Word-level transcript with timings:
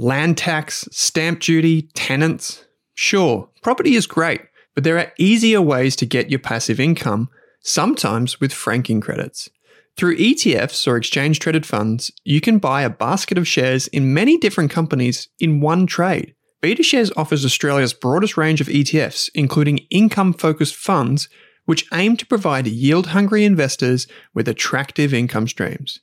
Land 0.00 0.38
tax, 0.38 0.88
stamp 0.92 1.40
duty, 1.40 1.82
tenants. 1.92 2.64
Sure, 2.94 3.50
property 3.62 3.96
is 3.96 4.06
great, 4.06 4.40
but 4.76 4.84
there 4.84 4.96
are 4.96 5.12
easier 5.18 5.60
ways 5.60 5.96
to 5.96 6.06
get 6.06 6.30
your 6.30 6.38
passive 6.38 6.78
income, 6.78 7.28
sometimes 7.62 8.40
with 8.40 8.52
franking 8.52 9.00
credits. 9.00 9.48
Through 9.96 10.18
ETFs 10.18 10.86
or 10.86 10.96
exchange 10.96 11.40
traded 11.40 11.66
funds, 11.66 12.12
you 12.22 12.40
can 12.40 12.58
buy 12.58 12.82
a 12.82 12.90
basket 12.90 13.36
of 13.36 13.48
shares 13.48 13.88
in 13.88 14.14
many 14.14 14.38
different 14.38 14.70
companies 14.70 15.28
in 15.40 15.60
one 15.60 15.84
trade. 15.84 16.36
BetaShares 16.62 17.10
offers 17.16 17.44
Australia's 17.44 17.92
broadest 17.92 18.36
range 18.36 18.60
of 18.60 18.68
ETFs, 18.68 19.28
including 19.34 19.78
income 19.90 20.32
focused 20.32 20.76
funds, 20.76 21.28
which 21.64 21.86
aim 21.92 22.16
to 22.16 22.26
provide 22.26 22.68
yield 22.68 23.08
hungry 23.08 23.44
investors 23.44 24.06
with 24.32 24.46
attractive 24.46 25.12
income 25.12 25.48
streams. 25.48 25.98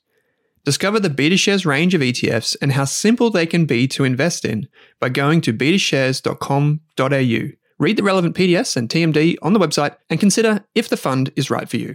Discover 0.66 0.98
the 0.98 1.08
BetaShares 1.08 1.64
range 1.64 1.94
of 1.94 2.00
ETFs 2.00 2.56
and 2.60 2.72
how 2.72 2.86
simple 2.86 3.30
they 3.30 3.46
can 3.46 3.66
be 3.66 3.86
to 3.86 4.02
invest 4.02 4.44
in 4.44 4.66
by 5.00 5.08
going 5.08 5.40
to 5.42 5.52
betashares.com.au. 5.52 7.50
Read 7.78 7.96
the 7.96 8.02
relevant 8.02 8.34
PDS 8.34 8.76
and 8.76 8.88
TMD 8.88 9.36
on 9.42 9.52
the 9.52 9.60
website 9.60 9.94
and 10.10 10.18
consider 10.18 10.64
if 10.74 10.88
the 10.88 10.96
fund 10.96 11.30
is 11.36 11.52
right 11.52 11.68
for 11.68 11.76
you. 11.76 11.94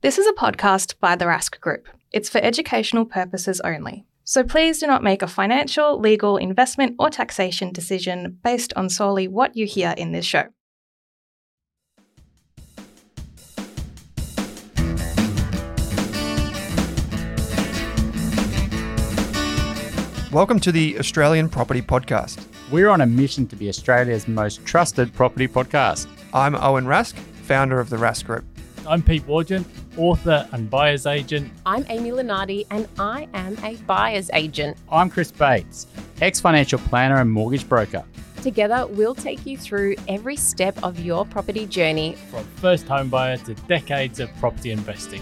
This 0.00 0.16
is 0.16 0.28
a 0.28 0.32
podcast 0.34 0.94
by 1.00 1.16
the 1.16 1.24
Rask 1.24 1.58
Group. 1.58 1.88
It's 2.12 2.28
for 2.28 2.38
educational 2.38 3.04
purposes 3.04 3.60
only. 3.62 4.06
So 4.22 4.44
please 4.44 4.78
do 4.78 4.86
not 4.86 5.02
make 5.02 5.22
a 5.22 5.26
financial, 5.26 5.98
legal, 5.98 6.36
investment, 6.36 6.94
or 7.00 7.10
taxation 7.10 7.72
decision 7.72 8.38
based 8.44 8.72
on 8.76 8.90
solely 8.90 9.26
what 9.26 9.56
you 9.56 9.66
hear 9.66 9.96
in 9.98 10.12
this 10.12 10.24
show. 10.24 10.44
Welcome 20.30 20.60
to 20.60 20.70
the 20.70 20.96
Australian 21.00 21.48
Property 21.48 21.82
Podcast. 21.82 22.46
We're 22.70 22.90
on 22.90 23.00
a 23.00 23.06
mission 23.06 23.48
to 23.48 23.56
be 23.56 23.68
Australia's 23.68 24.28
most 24.28 24.64
trusted 24.64 25.12
property 25.12 25.48
podcast. 25.48 26.06
I'm 26.32 26.54
Owen 26.54 26.84
Rask, 26.84 27.14
founder 27.14 27.80
of 27.80 27.90
the 27.90 27.96
Rask 27.96 28.26
Group. 28.26 28.44
I'm 28.88 29.02
Pete 29.02 29.26
Wargent, 29.26 29.66
author 29.98 30.48
and 30.52 30.70
buyer's 30.70 31.04
agent. 31.04 31.52
I'm 31.66 31.84
Amy 31.90 32.10
Lenardi, 32.10 32.66
and 32.70 32.88
I 32.98 33.28
am 33.34 33.58
a 33.62 33.76
buyer's 33.82 34.30
agent. 34.32 34.78
I'm 34.90 35.10
Chris 35.10 35.30
Bates, 35.30 35.86
ex 36.22 36.40
financial 36.40 36.78
planner 36.78 37.20
and 37.20 37.30
mortgage 37.30 37.68
broker. 37.68 38.02
Together, 38.42 38.86
we'll 38.86 39.14
take 39.14 39.44
you 39.44 39.58
through 39.58 39.96
every 40.08 40.36
step 40.36 40.82
of 40.82 40.98
your 41.00 41.26
property 41.26 41.66
journey 41.66 42.14
from 42.30 42.44
first 42.62 42.88
home 42.88 43.10
buyer 43.10 43.36
to 43.36 43.52
decades 43.52 44.20
of 44.20 44.34
property 44.36 44.70
investing. 44.70 45.20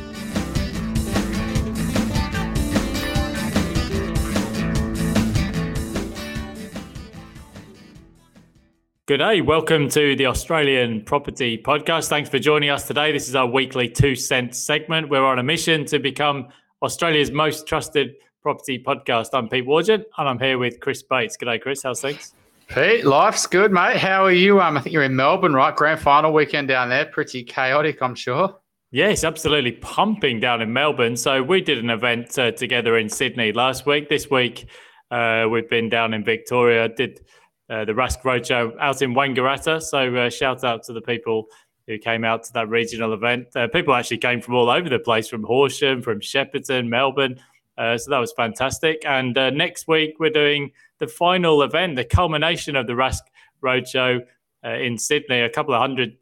Good 9.07 9.19
day. 9.19 9.41
Welcome 9.41 9.89
to 9.91 10.17
the 10.17 10.27
Australian 10.27 11.01
Property 11.01 11.57
Podcast. 11.57 12.09
Thanks 12.09 12.29
for 12.29 12.41
joining 12.41 12.71
us 12.71 12.89
today. 12.89 13.13
This 13.13 13.29
is 13.29 13.37
our 13.37 13.47
weekly 13.47 13.89
two 13.89 14.17
cents 14.17 14.59
segment. 14.59 15.09
We're 15.09 15.25
on 15.25 15.39
a 15.39 15.45
mission 15.45 15.85
to 15.85 16.01
become 16.01 16.49
Australia's 16.83 17.31
most 17.31 17.69
trusted 17.69 18.17
property 18.43 18.83
podcast. 18.85 19.29
I'm 19.33 19.49
Pete 19.49 19.65
Wargent 19.65 20.07
and 20.19 20.29
I'm 20.29 20.41
here 20.41 20.59
with 20.59 20.81
Chris 20.81 21.05
Bates. 21.05 21.37
Good 21.37 21.45
day, 21.45 21.61
Chris. 21.61 21.85
How's 21.85 22.01
things? 22.01 22.35
Pete, 22.67 23.05
life's 23.05 23.47
good, 23.47 23.71
mate. 23.71 23.99
How 23.99 24.25
are 24.25 24.33
you? 24.33 24.61
Um, 24.61 24.77
I 24.77 24.81
think 24.81 24.93
you're 24.93 25.05
in 25.05 25.15
Melbourne, 25.15 25.55
right? 25.55 25.77
Grand 25.77 26.01
final 26.01 26.33
weekend 26.33 26.67
down 26.67 26.89
there. 26.89 27.07
Pretty 27.07 27.45
chaotic, 27.45 28.03
I'm 28.03 28.17
sure. 28.17 28.59
Yes, 28.91 29.23
absolutely 29.23 29.71
pumping 29.71 30.41
down 30.41 30.63
in 30.63 30.73
Melbourne. 30.73 31.17
So 31.17 31.45
we 31.45 31.61
did 31.61 31.79
an 31.79 31.91
event 31.91 32.37
uh, 32.41 32.51
together 32.51 32.99
in 32.99 33.09
Sydney 33.09 33.53
last 33.53 33.87
week. 33.87 34.09
This 34.09 34.29
week, 34.29 34.67
uh, 35.13 35.47
we've 35.49 35.71
been 35.71 35.89
down 35.89 36.13
in 36.13 36.25
Victoria. 36.25 36.89
Did 36.89 37.21
uh, 37.69 37.85
the 37.85 37.93
Rask 37.93 38.21
Roadshow 38.23 38.77
out 38.79 39.03
in 39.03 39.15
Wangaratta. 39.15 39.83
So 39.83 40.15
uh, 40.15 40.31
shout 40.31 40.65
out 40.65 40.83
to 40.85 40.93
the 40.93 41.01
people 41.01 41.47
who 41.87 41.99
came 41.99 42.25
out 42.25 42.43
to 42.45 42.53
that 42.53 42.69
regional 42.69 43.13
event. 43.13 43.49
Uh, 43.55 43.69
people 43.69 43.95
actually 43.95 44.19
came 44.19 44.41
from 44.41 44.55
all 44.55 44.71
over 44.71 44.89
the 44.89 44.99
place, 44.99 45.29
from 45.29 45.43
Horsham, 45.43 46.03
from 46.03 46.21
Shepparton, 46.21 46.89
Melbourne. 46.89 47.41
Uh, 47.79 47.99
so 47.99 48.11
that 48.11 48.19
was 48.19 48.33
fantastic. 48.33 49.03
And 49.05 49.37
uh, 49.37 49.51
next 49.51 49.87
week 49.87 50.15
we're 50.19 50.31
doing 50.31 50.73
the 50.99 51.07
final 51.07 51.63
event, 51.63 51.97
the 51.97 52.05
culmination 52.05 52.75
of 52.77 52.87
the 52.87 52.95
Rask 52.95 53.21
Roadshow 53.63 54.21
in 54.65 54.99
Sydney. 54.99 55.41
A 55.41 55.51
couple 55.51 55.75
of 55.75 55.81
hundred 55.81 56.17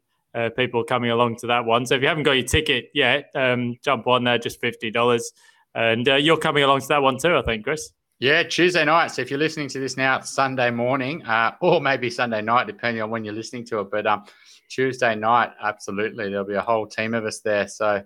people 0.55 0.83
coming 0.83 1.11
along 1.11 1.37
to 1.37 1.47
that 1.47 1.65
one. 1.65 1.85
So 1.85 1.95
if 1.95 2.01
you 2.01 2.07
haven't 2.07 2.23
got 2.23 2.33
your 2.33 2.45
ticket 2.45 2.89
yet, 2.93 3.31
um, 3.35 3.77
jump 3.81 4.05
on 4.05 4.23
there, 4.25 4.37
just 4.37 4.59
fifty 4.59 4.91
dollars. 4.91 5.31
And 5.73 6.05
you're 6.05 6.37
coming 6.37 6.63
along 6.63 6.81
to 6.81 6.87
that 6.89 7.01
one 7.01 7.17
too, 7.17 7.35
I 7.35 7.41
think, 7.41 7.63
Chris. 7.63 7.91
Yeah, 8.19 8.43
Tuesday 8.43 8.85
night. 8.85 9.11
So 9.11 9.21
if 9.21 9.29
you're 9.29 9.39
listening 9.39 9.67
to 9.69 9.79
this 9.79 9.97
now, 9.97 10.19
it's 10.19 10.29
Sunday 10.29 10.71
morning, 10.71 11.21
uh, 11.23 11.51
or 11.61 11.81
maybe 11.81 12.09
Sunday 12.09 12.41
night, 12.41 12.65
depending 12.65 13.03
on 13.03 13.09
when 13.09 13.25
you're 13.25 13.33
listening 13.33 13.65
to 13.65 13.81
it. 13.81 13.91
But 13.91 14.07
um, 14.07 14.23
Tuesday 14.69 15.15
night, 15.15 15.51
absolutely, 15.61 16.29
there'll 16.29 16.45
be 16.45 16.53
a 16.53 16.61
whole 16.61 16.87
team 16.87 17.13
of 17.13 17.25
us 17.25 17.41
there. 17.41 17.67
So 17.67 18.01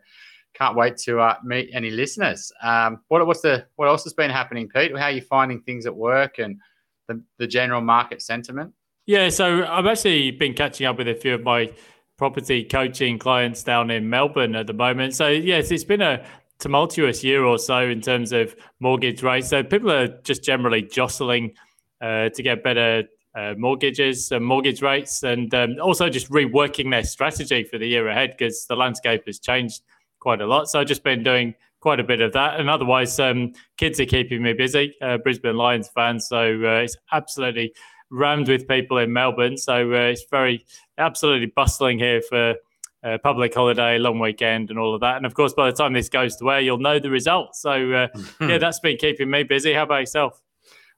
can't 0.56 0.76
wait 0.76 0.98
to 0.98 1.20
uh, 1.20 1.36
meet 1.44 1.70
any 1.74 1.92
listeners. 1.92 2.52
Um, 2.64 3.02
what 3.10 3.26
what's 3.28 3.42
the 3.42 3.68
what 3.76 3.88
else 3.88 4.04
has 4.04 4.14
been 4.14 4.32
happening, 4.32 4.68
Pete? 4.68 4.98
How 4.98 5.06
are 5.06 5.12
you 5.12 5.22
finding 5.22 5.62
things 5.62 5.86
at 5.86 5.96
work 5.96 6.40
and 6.40 6.60
the, 7.08 7.22
the 7.38 7.46
general 7.46 7.82
market 7.82 8.22
sentiment? 8.22 8.74
Yeah, 9.06 9.30
so 9.30 9.66
I've 9.66 9.86
actually 9.86 10.32
been 10.32 10.54
catching 10.54 10.88
up 10.88 10.98
with 10.98 11.08
a 11.08 11.16
few 11.16 11.36
of 11.36 11.44
my 11.44 11.72
property 12.18 12.64
coaching 12.64 13.18
clients 13.18 13.64
down 13.64 13.90
in 13.90 14.10
Melbourne 14.10 14.56
at 14.56 14.68
the 14.68 14.74
moment. 14.74 15.16
So 15.16 15.30
yes, 15.30 15.72
it's 15.72 15.84
been 15.84 16.02
a 16.02 16.26
tumultuous 16.60 17.24
year 17.24 17.44
or 17.46 17.58
so 17.58 17.80
in 17.80 18.02
terms 18.02 18.32
of 18.32 18.56
mortgage 18.80 19.24
rates. 19.24 19.50
So 19.50 19.64
people 19.64 19.92
are 19.92 20.08
just 20.24 20.44
generally 20.44 20.82
jostling 20.82 21.54
uh, 22.02 22.30
to 22.30 22.44
get 22.44 22.64
better 22.64 23.04
uh, 23.36 23.54
mortgages 23.58 24.32
and 24.32 24.44
mortgage 24.44 24.82
rates, 24.82 25.24
and 25.24 25.54
um, 25.54 25.76
also 25.82 26.10
just 26.10 26.30
reworking 26.32 26.90
their 26.92 27.04
strategy 27.04 27.64
for 27.64 27.78
the 27.78 27.88
year 27.88 28.08
ahead 28.08 28.36
because 28.38 28.66
the 28.66 28.76
landscape 28.76 29.24
has 29.28 29.40
changed 29.40 29.84
quite 30.20 30.42
a 30.42 30.48
lot. 30.48 30.68
So 30.68 30.80
I've 30.80 30.88
just 30.88 31.04
been 31.04 31.24
doing 31.24 31.54
quite 31.80 32.00
a 32.00 32.04
bit 32.04 32.22
of 32.22 32.34
that, 32.34 32.60
and 32.60 32.70
otherwise, 32.70 33.20
um, 33.20 33.54
kids 33.78 34.00
are 34.00 34.06
keeping 34.06 34.42
me 34.42 34.54
busy. 34.54 34.96
Uh, 35.02 35.18
Brisbane 35.18 35.56
Lions 35.56 35.90
fans, 35.90 36.28
so 36.28 36.40
uh, 36.40 36.82
it's 36.82 36.98
absolutely 37.12 37.74
rammed 38.10 38.48
with 38.48 38.68
people 38.68 38.98
in 38.98 39.14
Melbourne. 39.14 39.58
So 39.58 39.94
uh, 39.94 39.98
it's 39.98 40.26
very 40.30 40.66
absolutely 40.98 41.54
bustling 41.56 42.00
here 42.00 42.22
for 42.28 42.56
uh, 43.04 43.18
public 43.24 43.54
holiday, 43.54 43.98
long 43.98 44.20
weekend, 44.20 44.70
and 44.70 44.80
all 44.80 44.94
of 44.94 45.02
that. 45.02 45.18
And 45.18 45.26
of 45.26 45.34
course, 45.34 45.54
by 45.54 45.70
the 45.70 45.76
time 45.76 45.94
this 45.94 46.10
goes 46.10 46.36
to 46.38 46.52
air, 46.52 46.60
you'll 46.60 46.80
know 46.80 47.00
the 47.00 47.10
results. 47.10 47.62
So 47.62 47.72
uh, 47.92 48.08
yeah, 48.42 48.58
that's 48.58 48.80
been 48.80 48.98
keeping 48.98 49.30
me 49.30 49.44
busy. 49.44 49.74
How 49.74 49.84
about 49.84 50.02
yourself, 50.02 50.42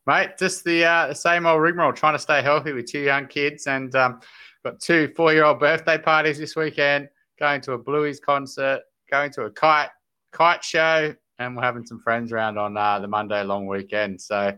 mate? 0.08 0.32
Just 0.38 0.64
the 0.64 0.84
uh, 0.84 1.08
the 1.08 1.16
same 1.16 1.46
old 1.46 1.62
rigmarole, 1.62 1.94
trying 1.94 2.16
to 2.16 2.20
stay 2.20 2.42
healthy 2.42 2.74
with 2.74 2.88
two 2.88 3.02
young 3.02 3.28
kids, 3.28 3.68
and 3.68 3.96
um, 3.96 4.20
got 4.64 4.80
two 4.80 5.12
four 5.16 5.34
year 5.34 5.46
old 5.46 5.60
birthday 5.60 5.98
parties 5.98 6.38
this 6.38 6.56
weekend. 6.56 7.10
Going 7.40 7.62
to 7.62 7.74
a 7.74 7.78
Blues 7.78 8.20
concert, 8.20 8.82
going 9.10 9.32
to 9.34 9.44
a 9.44 9.52
kite 9.52 9.90
kite 10.32 10.64
show, 10.64 11.14
and 11.40 11.56
we're 11.56 11.64
having 11.64 11.86
some 11.86 12.00
friends 12.00 12.32
around 12.32 12.58
on 12.58 12.78
uh, 12.78 13.00
the 13.00 13.08
Monday 13.08 13.44
long 13.44 13.68
weekend. 13.68 14.22
So. 14.22 14.58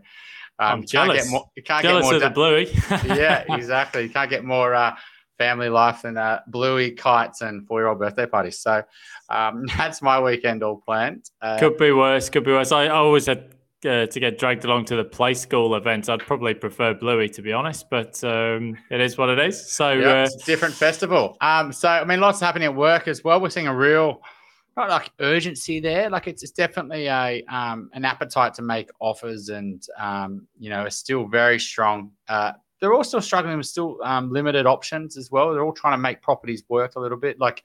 Um, 0.60 0.82
I'm 0.82 0.86
jealous. 0.86 1.16
Can't 1.16 1.24
get 1.24 1.32
more, 1.32 1.50
you 1.56 1.62
can't 1.64 1.82
jealous 1.82 2.02
get 2.02 2.06
more 2.06 2.14
of 2.14 2.20
the 2.20 2.30
Bluey. 2.30 2.68
yeah, 3.18 3.44
exactly. 3.52 4.04
You 4.04 4.08
can't 4.08 4.30
get 4.30 4.44
more 4.44 4.72
uh, 4.72 4.94
family 5.38 5.68
life 5.68 6.04
and 6.04 6.18
uh, 6.18 6.40
bluey 6.46 6.90
kites 6.90 7.40
and 7.40 7.66
four 7.66 7.80
year 7.80 7.88
old 7.88 7.98
birthday 7.98 8.26
parties. 8.26 8.58
So 8.58 8.82
um, 9.28 9.66
that's 9.76 10.02
my 10.02 10.20
weekend 10.20 10.62
all 10.62 10.76
planned. 10.84 11.30
Uh, 11.40 11.58
could 11.58 11.76
be 11.76 11.92
worse. 11.92 12.28
Could 12.30 12.44
be 12.44 12.52
worse. 12.52 12.72
I, 12.72 12.88
always 12.88 13.26
had 13.26 13.54
uh, 13.84 14.06
to 14.06 14.20
get 14.20 14.38
dragged 14.38 14.64
along 14.64 14.86
to 14.86 14.96
the 14.96 15.04
play 15.04 15.34
school 15.34 15.74
events. 15.74 16.08
I'd 16.08 16.20
probably 16.20 16.54
prefer 16.54 16.94
Bluey 16.94 17.28
to 17.30 17.42
be 17.42 17.52
honest, 17.52 17.90
but 17.90 18.22
um, 18.24 18.76
it 18.90 19.00
is 19.00 19.18
what 19.18 19.28
it 19.28 19.38
is. 19.38 19.70
So 19.70 19.92
yep, 19.92 20.28
uh, 20.28 20.30
different 20.44 20.74
festival. 20.74 21.36
Um, 21.40 21.72
so 21.72 21.88
I 21.88 22.04
mean, 22.04 22.20
lots 22.20 22.40
happening 22.40 22.66
at 22.66 22.74
work 22.74 23.08
as 23.08 23.22
well. 23.24 23.40
We're 23.40 23.50
seeing 23.50 23.66
a 23.66 23.74
real 23.74 24.22
not 24.76 24.88
like 24.88 25.10
urgency 25.20 25.80
there. 25.80 26.10
Like 26.10 26.26
it's, 26.26 26.42
it's 26.42 26.52
definitely 26.52 27.06
a 27.06 27.44
um, 27.44 27.90
an 27.92 28.04
appetite 28.04 28.54
to 28.54 28.62
make 28.62 28.90
offers, 29.00 29.48
and 29.48 29.82
um, 29.98 30.46
you 30.58 30.70
know, 30.70 30.84
it's 30.84 30.96
still 30.96 31.26
very 31.26 31.60
strong. 31.60 32.10
Uh, 32.28 32.52
they're 32.84 32.92
also 32.92 33.18
struggling 33.18 33.56
with 33.56 33.64
still 33.64 33.96
um, 34.04 34.30
limited 34.30 34.66
options 34.66 35.16
as 35.16 35.30
well. 35.30 35.54
They're 35.54 35.64
all 35.64 35.72
trying 35.72 35.94
to 35.94 36.02
make 36.02 36.20
properties 36.20 36.64
work 36.68 36.96
a 36.96 37.00
little 37.00 37.16
bit. 37.16 37.40
Like, 37.40 37.64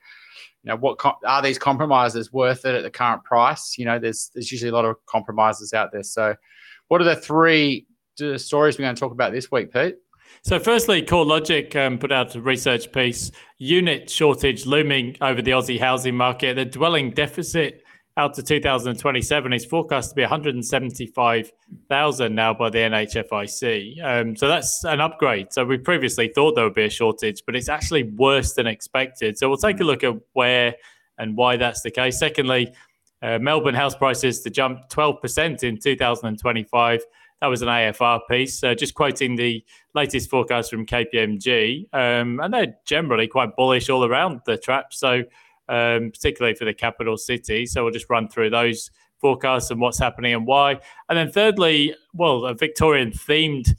you 0.64 0.70
know, 0.70 0.78
what 0.78 0.98
are 1.26 1.42
these 1.42 1.60
compromises 1.60 2.32
worth 2.32 2.64
it 2.64 2.74
at 2.74 2.84
the 2.84 2.90
current 2.90 3.26
price? 3.26 3.78
You 3.78 3.84
know, 3.84 4.00
there's 4.00 4.32
there's 4.34 4.50
usually 4.50 4.70
a 4.70 4.74
lot 4.74 4.86
of 4.86 4.96
compromises 5.08 5.74
out 5.74 5.92
there. 5.92 6.04
So, 6.04 6.36
what 6.88 7.02
are 7.02 7.04
the 7.04 7.18
three 7.18 7.86
stories 8.38 8.78
we're 8.78 8.86
going 8.86 8.96
to 8.96 9.00
talk 9.00 9.12
about 9.12 9.34
this 9.34 9.52
week, 9.52 9.74
Pete? 9.74 9.96
So, 10.44 10.58
firstly, 10.58 11.02
CoreLogic 11.02 11.76
um, 11.76 11.98
put 11.98 12.14
out 12.14 12.34
a 12.36 12.42
research 12.42 12.94
piece 12.94 13.30
unit 13.58 14.10
shortage 14.10 14.66
looming 14.66 15.18
over 15.20 15.42
the 15.42 15.52
Aussie 15.52 15.82
housing 15.82 16.16
market. 16.16 16.56
The 16.56 16.64
dwelling 16.64 17.12
deficit 17.12 17.84
out 18.20 18.34
to 18.34 18.44
2027 18.44 19.54
is 19.54 19.66
forecast 19.66 20.10
to 20.10 20.16
be 20.16 20.24
175,000 20.24 22.36
now 22.36 22.54
by 22.54 22.70
the 22.70 22.80
NHFIC. 22.80 24.04
Um, 24.04 24.36
so 24.36 24.50
that's 24.50 24.84
an 24.84 25.00
upgrade. 25.00 25.54
So 25.54 25.64
we 25.64 25.78
previously 25.78 26.28
thought 26.28 26.56
there 26.56 26.66
would 26.66 26.74
be 26.74 26.84
a 26.84 26.90
shortage, 26.90 27.44
but 27.46 27.56
it's 27.56 27.70
actually 27.70 28.04
worse 28.04 28.56
than 28.56 28.68
expected. 28.68 29.38
So 29.38 29.48
we'll 29.48 29.58
take 29.58 29.80
a 29.80 29.86
look 29.86 30.04
at 30.04 30.16
where 30.34 30.76
and 31.18 31.38
why 31.38 31.56
that's 31.56 31.82
the 31.82 31.92
case. 31.92 32.20
Secondly, 32.20 32.74
uh, 33.22 33.40
Melbourne 33.40 33.74
house 33.74 33.96
prices 33.96 34.42
to 34.42 34.50
jump 34.50 34.90
12% 34.90 35.64
in 35.64 35.80
2025. 35.80 37.02
That 37.40 37.48
was 37.48 37.62
an 37.62 37.70
AFR 37.70 38.20
piece, 38.30 38.62
uh, 38.66 38.76
just 38.76 38.96
quoting 38.96 39.38
the 39.38 39.64
latest 39.96 40.30
forecast 40.30 40.72
from 40.72 40.86
KPMG. 40.86 41.86
Um, 41.94 42.42
and 42.42 42.54
they're 42.54 42.76
generally 42.86 43.28
quite 43.28 43.56
bullish 43.56 43.90
all 43.90 44.04
around 44.04 44.42
the 44.46 44.58
trap. 44.58 44.94
So 44.94 45.24
um, 45.70 46.12
particularly 46.12 46.56
for 46.56 46.66
the 46.66 46.74
capital 46.74 47.16
city. 47.16 47.66
So 47.66 47.84
we'll 47.84 47.94
just 47.94 48.10
run 48.10 48.28
through 48.28 48.50
those 48.50 48.92
forecasts 49.20 49.72
and 49.72 49.80
what's 49.80 50.00
happening 50.00 50.34
and 50.34 50.46
why. 50.46 50.80
And 51.08 51.18
then 51.18 51.32
thirdly, 51.32 51.96
well, 52.14 52.46
a 52.46 52.54
Victorian 52.54 53.12
themed 53.12 53.70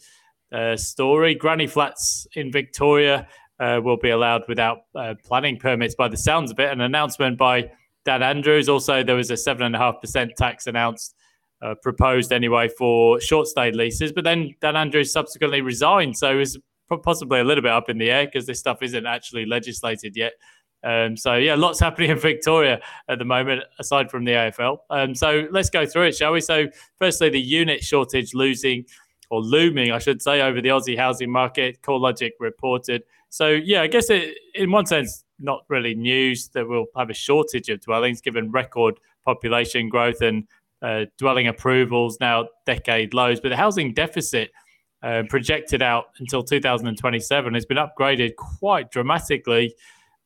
uh, 0.53 0.77
story. 0.77 1.35
Granny 1.35 1.67
flats 1.67 2.27
in 2.35 2.53
Victoria 2.53 3.27
uh, 3.59 3.81
will 3.83 3.97
be 3.97 4.11
allowed 4.11 4.43
without 4.49 4.79
uh, 4.95 5.15
planning 5.25 5.59
permits 5.59 5.95
by 5.95 6.09
the 6.09 6.17
sounds 6.17 6.51
of 6.51 6.59
it. 6.61 6.71
An 6.71 6.81
announcement 6.81 7.37
by 7.37 7.71
Dan 8.05 8.23
Andrews. 8.23 8.69
Also, 8.69 9.03
there 9.03 9.17
was 9.17 9.31
a 9.31 9.35
7.5% 9.35 10.35
tax 10.35 10.67
announced. 10.67 11.15
Uh, 11.63 11.75
proposed 11.83 12.33
anyway 12.33 12.71
for 12.79 13.21
short 13.21 13.47
stay 13.47 13.71
leases, 13.71 14.13
but 14.13 14.25
then 14.25 14.51
Dan 14.63 14.77
Andrews 14.77 15.13
subsequently 15.13 15.61
resigned. 15.61 16.17
So 16.17 16.33
it 16.33 16.37
was 16.37 16.59
possibly 17.03 17.41
a 17.41 17.45
little 17.45 17.61
bit 17.61 17.71
up 17.71 17.91
in 17.91 17.99
the 17.99 18.11
air 18.11 18.25
because 18.25 18.47
this 18.47 18.59
stuff 18.59 18.83
isn't 18.83 19.05
actually 19.05 19.45
legislated 19.45 20.17
yet. 20.17 20.33
Um, 20.83 21.17
so 21.17 21.35
yeah, 21.35 21.55
lots 21.55 21.79
happening 21.79 22.11
in 22.11 22.19
Victoria 22.19 22.81
at 23.09 23.19
the 23.19 23.25
moment, 23.25 23.63
aside 23.79 24.11
from 24.11 24.25
the 24.25 24.33
AFL. 24.33 24.79
Um, 24.91 25.15
so 25.15 25.47
let's 25.51 25.71
go 25.71 25.85
through 25.87 26.05
it, 26.05 26.17
shall 26.17 26.33
we? 26.33 26.41
So 26.41 26.67
firstly, 26.99 27.29
the 27.29 27.41
unit 27.41 27.83
shortage 27.83 28.35
losing 28.35 28.85
or 29.31 29.41
looming, 29.41 29.93
I 29.93 29.99
should 29.99 30.21
say, 30.21 30.41
over 30.41 30.61
the 30.61 30.71
Aussie 30.71 30.97
housing 30.97 31.31
market. 31.31 31.81
CoreLogic 31.83 32.33
reported. 32.41 33.03
So 33.29 33.49
yeah, 33.49 33.83
I 33.83 33.87
guess 33.87 34.11
it, 34.11 34.37
in 34.55 34.71
one 34.71 34.87
sense, 34.87 35.25
not 35.39 35.65
really 35.69 35.95
news 35.95 36.49
that 36.49 36.69
we'll 36.69 36.87
have 36.97 37.11
a 37.11 37.15
shortage 37.15 37.69
of 37.69 37.81
dwellings 37.81 38.21
given 38.21 38.51
record 38.51 38.99
population 39.25 39.89
growth 39.89 40.21
and 40.21 40.47
uh, 40.83 41.05
dwelling 41.19 41.47
approvals 41.47 42.19
now 42.21 42.49
decade 42.67 43.15
lows. 43.15 43.41
But 43.41 43.51
the 43.51 43.57
housing 43.57 43.95
deficit 43.95 44.51
uh, 45.03 45.23
projected 45.29 45.81
out 45.81 46.07
until 46.19 46.43
2027 46.43 47.55
has 47.55 47.65
been 47.65 47.79
upgraded 47.79 48.37
quite 48.37 48.91
dramatically. 48.91 49.75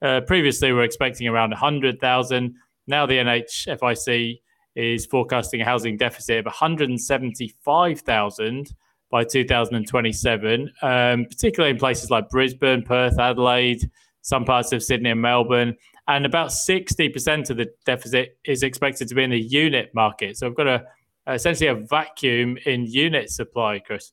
Uh, 0.05 0.21
previously, 0.21 0.69
we 0.69 0.75
were 0.75 0.85
expecting 0.85 1.27
around 1.27 1.49
100,000. 1.49 2.55
Now 2.87 3.07
the 3.07 3.15
NHFIC 3.15 4.39
is 4.77 5.07
forecasting 5.07 5.63
a 5.63 5.65
housing 5.65 5.97
deficit 5.97 6.41
of 6.41 6.45
175,000 6.45 8.75
by 9.11 9.25
2027, 9.25 10.71
um, 10.83 11.25
particularly 11.25 11.71
in 11.71 11.79
places 11.79 12.11
like 12.11 12.29
Brisbane, 12.29 12.83
Perth, 12.83 13.19
Adelaide, 13.19 13.91
some 14.21 14.45
parts 14.45 14.73
of 14.73 14.83
Sydney 14.83 15.09
and 15.09 15.23
Melbourne. 15.23 15.75
And 16.07 16.27
about 16.27 16.51
60% 16.51 17.49
of 17.49 17.57
the 17.57 17.73
deficit 17.87 18.37
is 18.45 18.63
expected 18.63 19.09
to 19.09 19.15
be 19.15 19.23
in 19.23 19.31
the 19.31 19.41
unit 19.41 19.89
market. 19.95 20.37
So 20.37 20.49
we've 20.49 20.57
got 20.57 20.67
a 20.67 20.85
essentially 21.27 21.69
a 21.69 21.77
vacuum 21.77 22.59
in 22.67 22.85
unit 22.85 23.31
supply, 23.31 23.79
Chris. 23.79 24.13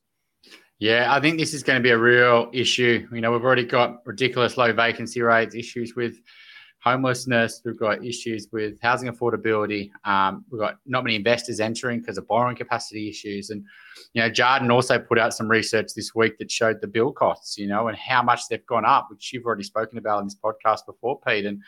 Yeah, 0.78 1.14
I 1.14 1.20
think 1.20 1.38
this 1.38 1.54
is 1.54 1.62
going 1.62 1.78
to 1.78 1.82
be 1.82 1.90
a 1.90 1.98
real 1.98 2.50
issue. 2.52 3.06
You 3.12 3.20
know, 3.20 3.30
we've 3.30 3.44
already 3.44 3.64
got 3.64 4.04
ridiculous 4.04 4.56
low 4.56 4.72
vacancy 4.72 5.22
rates, 5.22 5.54
issues 5.54 5.94
with 5.94 6.16
homelessness, 6.82 7.62
we've 7.64 7.78
got 7.78 8.04
issues 8.04 8.48
with 8.52 8.80
housing 8.82 9.08
affordability. 9.08 9.90
Um, 10.04 10.44
we've 10.50 10.60
got 10.60 10.78
not 10.84 11.04
many 11.04 11.14
investors 11.14 11.60
entering 11.60 12.00
because 12.00 12.18
of 12.18 12.26
borrowing 12.26 12.56
capacity 12.56 13.08
issues. 13.08 13.50
And, 13.50 13.64
you 14.14 14.22
know, 14.22 14.28
Jarden 14.28 14.72
also 14.72 14.98
put 14.98 15.18
out 15.18 15.32
some 15.32 15.48
research 15.48 15.94
this 15.94 16.12
week 16.14 16.38
that 16.38 16.50
showed 16.50 16.80
the 16.80 16.88
bill 16.88 17.12
costs, 17.12 17.56
you 17.56 17.68
know, 17.68 17.86
and 17.86 17.96
how 17.96 18.22
much 18.22 18.48
they've 18.50 18.66
gone 18.66 18.84
up, 18.84 19.06
which 19.10 19.32
you've 19.32 19.46
already 19.46 19.62
spoken 19.62 19.98
about 19.98 20.18
in 20.18 20.26
this 20.26 20.36
podcast 20.42 20.84
before, 20.84 21.20
Pete. 21.24 21.46
And, 21.46 21.62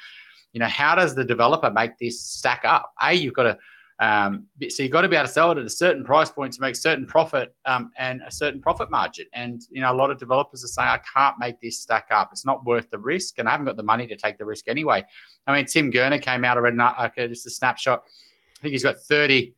you 0.53 0.59
know, 0.59 0.67
how 0.67 0.97
does 0.97 1.15
the 1.15 1.25
developer 1.25 1.71
make 1.71 1.97
this 1.99 2.21
stack 2.21 2.63
up? 2.65 2.93
A, 3.01 3.13
you've 3.13 3.35
got 3.35 3.45
to 3.45 3.59
um, 4.01 4.47
so 4.69 4.83
you've 4.83 4.91
got 4.91 5.03
to 5.03 5.09
be 5.09 5.15
able 5.15 5.27
to 5.27 5.33
sell 5.33 5.53
it 5.53 5.59
at 5.59 5.65
a 5.65 5.71
certain 5.71 6.05
price 6.05 6.31
point 6.31 6.53
to 6.55 6.61
make 6.61 6.75
certain 6.75 7.07
profit 7.07 7.55
um, 7.65 7.93
and 7.97 8.23
a 8.27 8.31
certain 8.31 8.61
profit 8.61 8.91
margin. 8.91 9.27
And 9.33 9.63
you 9.71 9.81
know, 9.81 9.93
a 9.93 9.95
lot 9.95 10.11
of 10.11 10.19
developers 10.19 10.65
are 10.65 10.69
saying, 10.69 10.89
"I 10.89 10.99
can't 10.99 11.39
make 11.39 11.61
this 11.61 11.81
stack 11.81 12.09
up. 12.11 12.31
It's 12.33 12.45
not 12.45 12.65
worth 12.65 12.91
the 12.91 12.99
risk, 12.99 13.39
and 13.39 13.49
I 13.49 13.53
haven't 13.53 13.67
got 13.67 13.77
the 13.77 13.85
money 13.85 14.07
to 14.09 14.17
take 14.17 14.37
the 14.37 14.45
risk 14.45 14.67
anyway." 14.69 15.05
I 15.47 15.55
mean, 15.55 15.67
Tim 15.67 15.93
Gurner 15.93 16.21
came 16.21 16.45
out. 16.45 16.57
I 16.57 16.61
read 16.61 16.79
okay, 16.81 17.29
just 17.29 17.47
a 17.47 17.51
snapshot. 17.51 18.03
I 18.05 18.63
think 18.63 18.73
he's 18.73 18.83
got 18.83 18.99
30 18.99 19.55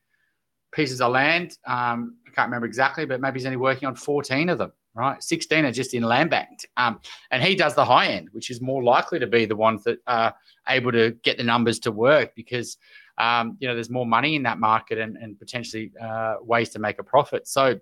pieces 0.72 1.00
of 1.00 1.12
land. 1.12 1.56
Um, 1.66 2.16
I 2.26 2.30
can't 2.30 2.48
remember 2.48 2.66
exactly, 2.66 3.06
but 3.06 3.20
maybe 3.20 3.38
he's 3.38 3.46
only 3.46 3.56
working 3.56 3.88
on 3.88 3.94
14 3.94 4.48
of 4.50 4.58
them. 4.58 4.72
Right, 4.94 5.22
16 5.22 5.66
are 5.66 5.72
just 5.72 5.92
in 5.92 6.02
land 6.02 6.30
banked. 6.30 6.64
Um, 6.78 7.00
and 7.30 7.42
he 7.42 7.54
does 7.54 7.74
the 7.74 7.84
high 7.84 8.06
end, 8.06 8.30
which 8.32 8.50
is 8.50 8.62
more 8.62 8.82
likely 8.82 9.18
to 9.18 9.26
be 9.26 9.44
the 9.44 9.54
ones 9.54 9.84
that 9.84 9.98
are 10.06 10.34
able 10.70 10.90
to 10.92 11.10
get 11.22 11.36
the 11.36 11.44
numbers 11.44 11.78
to 11.80 11.92
work 11.92 12.34
because 12.34 12.78
um, 13.18 13.56
you 13.60 13.68
know, 13.68 13.74
there's 13.74 13.90
more 13.90 14.06
money 14.06 14.36
in 14.36 14.42
that 14.44 14.58
market 14.58 14.98
and, 14.98 15.16
and 15.16 15.38
potentially 15.38 15.92
uh, 16.02 16.36
ways 16.40 16.70
to 16.70 16.78
make 16.78 16.98
a 16.98 17.02
profit. 17.04 17.48
So 17.48 17.78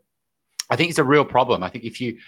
I 0.70 0.76
think 0.76 0.90
it's 0.90 0.98
a 0.98 1.04
real 1.04 1.24
problem. 1.24 1.62
I 1.62 1.68
think 1.68 1.84
if 1.84 2.00
you 2.00 2.18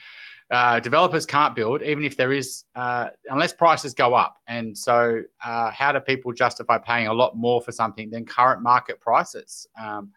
uh, 0.50 0.78
developers 0.78 1.26
can't 1.26 1.56
build, 1.56 1.82
even 1.82 2.04
if 2.04 2.16
there 2.16 2.32
is, 2.32 2.64
uh, 2.76 3.08
unless 3.30 3.52
prices 3.52 3.94
go 3.94 4.14
up. 4.14 4.36
And 4.46 4.76
so, 4.76 5.22
uh, 5.44 5.70
how 5.72 5.90
do 5.90 5.98
people 5.98 6.32
justify 6.32 6.78
paying 6.78 7.08
a 7.08 7.12
lot 7.12 7.36
more 7.36 7.60
for 7.60 7.72
something 7.72 8.10
than 8.10 8.24
current 8.24 8.62
market 8.62 9.00
prices? 9.00 9.66
Um, 9.80 10.12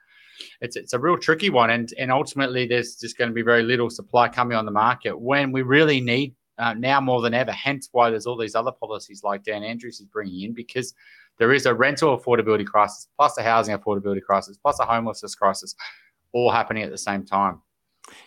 it's 0.62 0.76
it's 0.76 0.94
a 0.94 1.00
real 1.00 1.18
tricky 1.18 1.50
one, 1.50 1.72
and 1.72 1.92
and 1.98 2.12
ultimately, 2.12 2.68
there's 2.68 2.96
just 2.96 3.18
going 3.18 3.30
to 3.30 3.34
be 3.34 3.42
very 3.42 3.64
little 3.64 3.90
supply 3.90 4.30
coming 4.30 4.56
on 4.56 4.66
the 4.66 4.72
market 4.72 5.20
when 5.20 5.52
we 5.52 5.64
really 5.64 6.00
need 6.00 6.36
uh, 6.60 6.74
now 6.76 7.02
more 7.02 7.22
than 7.22 7.34
ever. 7.34 7.52
Hence, 7.52 7.90
why 7.92 8.10
there's 8.10 8.28
all 8.28 8.38
these 8.38 8.56
other 8.56 8.72
policies 8.72 9.24
like 9.24 9.44
Dan 9.44 9.64
Andrews 9.64 10.00
is 10.00 10.06
bringing 10.06 10.42
in 10.42 10.54
because 10.54 10.94
there 11.40 11.54
is 11.54 11.66
a 11.66 11.74
rental 11.74 12.18
affordability 12.18 12.66
crisis, 12.66 13.08
plus 13.18 13.38
a 13.38 13.44
housing 13.44 13.76
affordability 13.76 14.22
crisis, 14.22 14.58
plus 14.58 14.80
a 14.80 14.86
homelessness 14.86 15.34
crisis, 15.36 15.74
all 16.34 16.52
happening 16.52 16.84
at 16.84 16.92
the 16.92 16.98
same 16.98 17.26
time. 17.26 17.62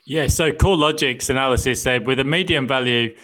Yeah, 0.04 0.26
so 0.26 0.50
CoreLogic's 0.50 1.30
analysis 1.30 1.82
said 1.82 2.06
with 2.06 2.18
a 2.20 2.24
median 2.24 2.66
value 2.66 3.14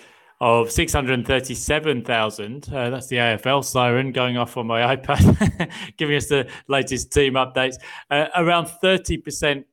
of 0.40 0.70
637,000, 0.70 2.68
uh, 2.72 2.90
that's 2.90 3.08
the 3.08 3.16
AFL 3.16 3.64
siren 3.64 4.12
going 4.12 4.36
off 4.36 4.56
on 4.56 4.66
my 4.66 4.96
iPad, 4.96 5.70
giving 5.96 6.16
us 6.16 6.26
the 6.26 6.48
latest 6.68 7.12
team 7.12 7.34
updates, 7.34 7.76
uh, 8.10 8.26
around 8.36 8.66
30% 8.66 9.64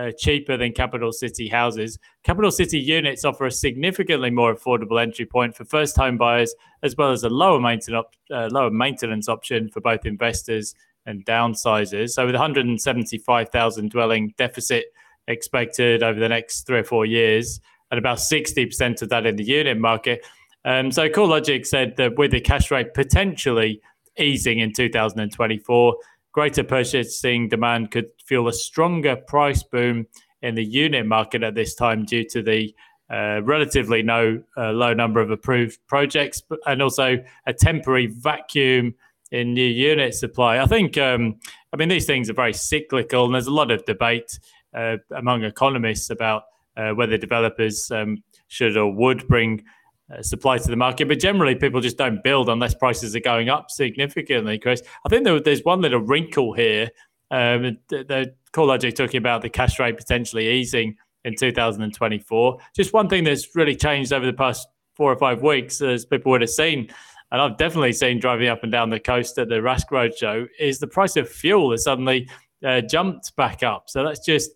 uh, 0.00 0.10
cheaper 0.16 0.56
than 0.56 0.72
capital 0.72 1.12
city 1.12 1.48
houses. 1.48 1.98
Capital 2.24 2.50
city 2.50 2.78
units 2.78 3.24
offer 3.24 3.46
a 3.46 3.50
significantly 3.50 4.30
more 4.30 4.54
affordable 4.54 5.00
entry 5.00 5.26
point 5.26 5.54
for 5.54 5.64
first 5.64 5.96
home 5.96 6.16
buyers, 6.16 6.54
as 6.82 6.96
well 6.96 7.10
as 7.10 7.22
a 7.22 7.28
lower 7.28 7.60
maintenance 7.60 8.06
uh, 8.30 8.48
lower 8.50 8.70
maintenance 8.70 9.28
option 9.28 9.68
for 9.68 9.80
both 9.80 10.06
investors 10.06 10.74
and 11.06 11.24
downsizers. 11.26 12.10
So, 12.10 12.24
with 12.24 12.34
175,000 12.34 13.90
dwelling 13.90 14.34
deficit 14.38 14.86
expected 15.28 16.02
over 16.02 16.18
the 16.18 16.28
next 16.28 16.66
three 16.66 16.78
or 16.78 16.84
four 16.84 17.04
years, 17.04 17.60
and 17.90 17.98
about 17.98 18.18
60% 18.18 19.02
of 19.02 19.08
that 19.10 19.26
in 19.26 19.36
the 19.36 19.44
unit 19.44 19.78
market. 19.78 20.24
Um, 20.64 20.90
so, 20.90 21.08
CoreLogic 21.08 21.66
said 21.66 21.96
that 21.96 22.16
with 22.16 22.30
the 22.30 22.40
cash 22.40 22.70
rate 22.70 22.94
potentially 22.94 23.82
easing 24.18 24.60
in 24.60 24.72
2024 24.72 25.96
greater 26.32 26.64
purchasing 26.64 27.48
demand 27.48 27.90
could 27.90 28.06
fuel 28.24 28.48
a 28.48 28.52
stronger 28.52 29.16
price 29.16 29.62
boom 29.62 30.06
in 30.42 30.54
the 30.54 30.64
unit 30.64 31.06
market 31.06 31.42
at 31.42 31.54
this 31.54 31.74
time 31.74 32.04
due 32.04 32.24
to 32.24 32.42
the 32.42 32.74
uh, 33.10 33.40
relatively 33.42 34.02
no, 34.02 34.40
uh, 34.56 34.70
low 34.70 34.94
number 34.94 35.20
of 35.20 35.30
approved 35.30 35.78
projects 35.88 36.42
and 36.66 36.80
also 36.80 37.16
a 37.46 37.52
temporary 37.52 38.06
vacuum 38.06 38.94
in 39.32 39.52
new 39.52 39.66
unit 39.66 40.14
supply. 40.14 40.60
I 40.60 40.66
think, 40.66 40.96
um, 40.96 41.36
I 41.72 41.76
mean, 41.76 41.88
these 41.88 42.06
things 42.06 42.30
are 42.30 42.34
very 42.34 42.52
cyclical 42.52 43.24
and 43.24 43.34
there's 43.34 43.48
a 43.48 43.52
lot 43.52 43.70
of 43.70 43.84
debate 43.84 44.38
uh, 44.74 44.96
among 45.16 45.42
economists 45.44 46.10
about 46.10 46.44
uh, 46.76 46.90
whether 46.90 47.16
developers 47.16 47.90
um, 47.90 48.22
should 48.46 48.76
or 48.76 48.92
would 48.92 49.26
bring 49.26 49.64
uh, 50.12 50.22
supply 50.22 50.58
to 50.58 50.68
the 50.68 50.76
market. 50.76 51.08
But 51.08 51.20
generally, 51.20 51.54
people 51.54 51.80
just 51.80 51.96
don't 51.96 52.22
build 52.22 52.48
unless 52.48 52.74
prices 52.74 53.14
are 53.14 53.20
going 53.20 53.48
up 53.48 53.70
significantly, 53.70 54.58
Chris. 54.58 54.82
I 55.04 55.08
think 55.08 55.24
there, 55.24 55.40
there's 55.40 55.64
one 55.64 55.80
little 55.80 56.00
wrinkle 56.00 56.52
here. 56.52 56.90
Um, 57.30 57.78
the, 57.88 58.04
the 58.04 58.34
CoreLogic 58.52 58.96
talking 58.96 59.18
about 59.18 59.42
the 59.42 59.50
cash 59.50 59.78
rate 59.78 59.96
potentially 59.96 60.48
easing 60.48 60.96
in 61.24 61.34
2024. 61.36 62.58
Just 62.74 62.92
one 62.92 63.08
thing 63.08 63.24
that's 63.24 63.54
really 63.54 63.76
changed 63.76 64.12
over 64.12 64.26
the 64.26 64.32
past 64.32 64.66
four 64.96 65.12
or 65.12 65.16
five 65.16 65.42
weeks, 65.42 65.80
as 65.80 66.04
people 66.04 66.30
would 66.32 66.40
have 66.40 66.50
seen, 66.50 66.90
and 67.32 67.40
I've 67.40 67.56
definitely 67.56 67.92
seen 67.92 68.18
driving 68.18 68.48
up 68.48 68.62
and 68.64 68.72
down 68.72 68.90
the 68.90 68.98
coast 68.98 69.38
at 69.38 69.48
the 69.48 69.56
Rask 69.56 69.90
Road 69.90 70.16
show, 70.16 70.46
is 70.58 70.78
the 70.78 70.86
price 70.86 71.16
of 71.16 71.28
fuel 71.28 71.70
has 71.70 71.84
suddenly 71.84 72.28
uh, 72.64 72.80
jumped 72.80 73.34
back 73.36 73.62
up. 73.62 73.84
So 73.88 74.04
that's 74.04 74.24
just 74.24 74.50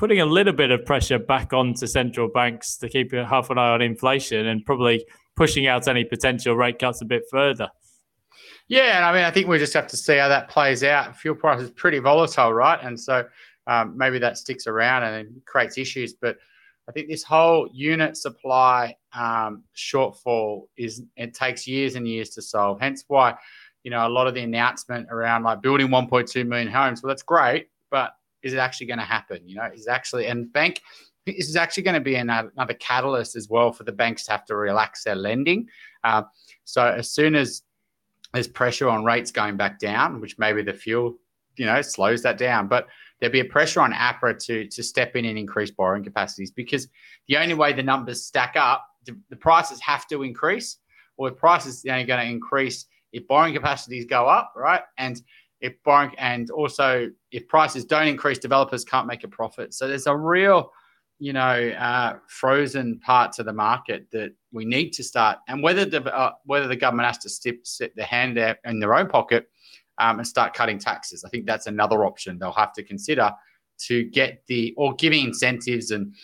putting 0.00 0.22
a 0.22 0.24
little 0.24 0.54
bit 0.54 0.70
of 0.70 0.82
pressure 0.86 1.18
back 1.18 1.52
onto 1.52 1.86
central 1.86 2.26
banks 2.26 2.78
to 2.78 2.88
keep 2.88 3.12
half 3.12 3.50
an 3.50 3.58
eye 3.58 3.68
on 3.68 3.82
inflation 3.82 4.46
and 4.46 4.64
probably 4.64 5.04
pushing 5.36 5.66
out 5.66 5.86
any 5.86 6.04
potential 6.04 6.56
rate 6.56 6.78
cuts 6.78 7.02
a 7.02 7.04
bit 7.04 7.22
further. 7.30 7.68
Yeah, 8.66 8.96
and 8.96 9.04
I 9.04 9.12
mean, 9.12 9.24
I 9.24 9.30
think 9.30 9.46
we 9.46 9.58
just 9.58 9.74
have 9.74 9.86
to 9.88 9.98
see 9.98 10.16
how 10.16 10.28
that 10.28 10.48
plays 10.48 10.82
out. 10.82 11.14
Fuel 11.16 11.34
price 11.34 11.60
is 11.60 11.70
pretty 11.72 11.98
volatile, 11.98 12.50
right? 12.50 12.78
And 12.82 12.98
so 12.98 13.26
um, 13.66 13.94
maybe 13.94 14.18
that 14.20 14.38
sticks 14.38 14.66
around 14.66 15.02
and 15.02 15.44
creates 15.44 15.76
issues. 15.76 16.14
But 16.14 16.38
I 16.88 16.92
think 16.92 17.08
this 17.10 17.22
whole 17.22 17.68
unit 17.70 18.16
supply 18.16 18.96
um, 19.12 19.64
shortfall 19.76 20.62
is 20.78 21.02
it 21.16 21.34
takes 21.34 21.66
years 21.68 21.96
and 21.96 22.08
years 22.08 22.30
to 22.30 22.40
solve. 22.40 22.80
Hence 22.80 23.04
why, 23.08 23.34
you 23.82 23.90
know, 23.90 24.06
a 24.06 24.08
lot 24.08 24.26
of 24.26 24.32
the 24.32 24.40
announcement 24.40 25.08
around 25.10 25.42
like 25.42 25.60
building 25.60 25.88
1.2 25.88 26.46
million 26.46 26.68
homes. 26.68 27.02
Well, 27.02 27.08
that's 27.08 27.22
great, 27.22 27.68
but 27.90 28.14
is 28.42 28.52
it 28.52 28.58
actually 28.58 28.86
going 28.86 28.98
to 28.98 29.04
happen? 29.04 29.40
You 29.46 29.56
know, 29.56 29.68
is 29.72 29.88
actually 29.88 30.26
and 30.26 30.52
bank 30.52 30.80
this 31.26 31.48
is 31.48 31.56
actually 31.56 31.82
going 31.82 31.94
to 31.94 32.00
be 32.00 32.14
another, 32.14 32.74
catalyst 32.78 33.36
as 33.36 33.48
well 33.48 33.72
for 33.72 33.84
the 33.84 33.92
banks 33.92 34.24
to 34.24 34.32
have 34.32 34.44
to 34.46 34.56
relax 34.56 35.04
their 35.04 35.14
lending. 35.14 35.68
Uh, 36.02 36.22
so 36.64 36.86
as 36.86 37.10
soon 37.10 37.34
as 37.34 37.62
there's 38.32 38.48
pressure 38.48 38.88
on 38.88 39.04
rates 39.04 39.30
going 39.30 39.56
back 39.56 39.78
down, 39.78 40.20
which 40.20 40.38
maybe 40.38 40.62
the 40.62 40.72
fuel, 40.72 41.16
you 41.56 41.66
know, 41.66 41.82
slows 41.82 42.22
that 42.22 42.38
down, 42.38 42.68
but 42.68 42.86
there'll 43.18 43.32
be 43.32 43.40
a 43.40 43.44
pressure 43.44 43.80
on 43.80 43.92
APRA 43.92 44.38
to 44.46 44.66
to 44.68 44.82
step 44.82 45.16
in 45.16 45.24
and 45.24 45.38
increase 45.38 45.70
borrowing 45.70 46.04
capacities 46.04 46.50
because 46.50 46.88
the 47.28 47.36
only 47.36 47.54
way 47.54 47.72
the 47.72 47.82
numbers 47.82 48.24
stack 48.24 48.54
up, 48.56 48.86
the, 49.04 49.18
the 49.30 49.36
prices 49.36 49.80
have 49.80 50.06
to 50.06 50.22
increase, 50.22 50.78
or 51.16 51.28
the 51.28 51.36
prices 51.36 51.84
are 51.86 51.92
only 51.92 52.04
going 52.04 52.24
to 52.24 52.32
increase 52.32 52.86
if 53.12 53.26
borrowing 53.26 53.52
capacities 53.52 54.04
go 54.04 54.26
up, 54.26 54.52
right? 54.56 54.82
And 54.96 55.20
if 55.60 55.74
borrowing 55.84 56.14
and 56.18 56.50
also 56.50 57.10
if 57.32 57.46
prices 57.48 57.84
don't 57.84 58.06
increase, 58.08 58.38
developers 58.38 58.84
can't 58.84 59.06
make 59.06 59.24
a 59.24 59.28
profit. 59.28 59.74
So 59.74 59.88
there's 59.88 60.06
a 60.06 60.16
real 60.16 60.72
you 61.20 61.34
know, 61.34 61.68
uh, 61.78 62.16
frozen 62.28 62.98
parts 63.00 63.38
of 63.38 63.44
the 63.44 63.52
market 63.52 64.06
that 64.10 64.32
we 64.52 64.64
need 64.64 64.90
to 64.94 65.04
start, 65.04 65.38
and 65.48 65.62
whether 65.62 65.84
the 65.84 66.02
uh, 66.02 66.32
whether 66.46 66.66
the 66.66 66.74
government 66.74 67.06
has 67.06 67.18
to 67.18 67.28
step, 67.28 67.56
set 67.62 67.94
their 67.94 68.06
hand 68.06 68.38
out 68.38 68.56
in 68.64 68.80
their 68.80 68.94
own 68.94 69.06
pocket 69.06 69.46
um, 69.98 70.18
and 70.18 70.26
start 70.26 70.54
cutting 70.54 70.78
taxes. 70.78 71.22
I 71.22 71.28
think 71.28 71.44
that's 71.44 71.66
another 71.66 72.06
option 72.06 72.38
they'll 72.38 72.52
have 72.52 72.72
to 72.72 72.82
consider 72.82 73.30
to 73.80 74.04
get 74.04 74.42
the 74.46 74.72
or 74.78 74.94
giving 74.94 75.26
incentives 75.26 75.90
and 75.90 76.14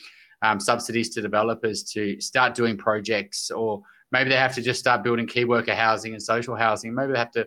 um, 0.40 0.59
subsidies 0.59 1.11
to 1.11 1.21
developers 1.21 1.85
to 1.93 2.19
start 2.19 2.55
doing 2.55 2.78
projects, 2.78 3.50
or 3.50 3.83
maybe 4.12 4.31
they 4.31 4.37
have 4.37 4.55
to 4.55 4.62
just 4.62 4.81
start 4.81 5.05
building 5.05 5.26
key 5.26 5.45
worker 5.45 5.75
housing 5.75 6.14
and 6.14 6.23
social 6.23 6.57
housing. 6.57 6.95
Maybe 6.95 7.12
they 7.12 7.19
have 7.19 7.33
to. 7.33 7.47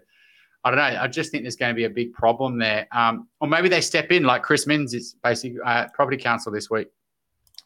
I 0.64 0.72
don't 0.72 0.78
know. 0.78 1.02
I 1.02 1.08
just 1.08 1.32
think 1.32 1.44
there's 1.44 1.56
going 1.56 1.72
to 1.72 1.76
be 1.76 1.86
a 1.86 1.90
big 1.90 2.14
problem 2.14 2.60
there. 2.60 2.88
Um, 2.92 3.28
or 3.40 3.48
maybe 3.48 3.70
they 3.70 3.82
step 3.82 4.12
in, 4.12 4.24
like 4.24 4.44
Chris 4.44 4.68
Minns 4.68 4.94
is 4.94 5.16
basically 5.24 5.58
uh, 5.66 5.88
property 5.94 6.18
council 6.18 6.52
this 6.52 6.70
week 6.70 6.88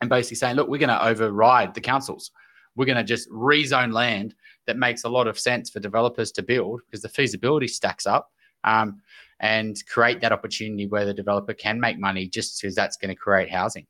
and 0.01 0.09
basically 0.09 0.35
saying, 0.35 0.55
look, 0.55 0.67
we're 0.67 0.77
going 0.77 0.89
to 0.89 1.03
override 1.03 1.73
the 1.73 1.81
councils. 1.81 2.31
We're 2.75 2.85
going 2.85 2.97
to 2.97 3.03
just 3.03 3.29
rezone 3.29 3.93
land 3.93 4.35
that 4.67 4.77
makes 4.77 5.03
a 5.03 5.09
lot 5.09 5.27
of 5.27 5.39
sense 5.39 5.69
for 5.69 5.79
developers 5.79 6.31
to 6.33 6.43
build 6.43 6.81
because 6.85 7.01
the 7.01 7.09
feasibility 7.09 7.67
stacks 7.67 8.05
up 8.05 8.31
um, 8.63 9.01
and 9.39 9.75
create 9.87 10.21
that 10.21 10.31
opportunity 10.31 10.87
where 10.87 11.05
the 11.05 11.13
developer 11.13 11.53
can 11.53 11.79
make 11.79 11.99
money 11.99 12.27
just 12.27 12.61
because 12.61 12.75
that's 12.75 12.97
going 12.97 13.09
to 13.09 13.15
create 13.15 13.49
housing. 13.49 13.85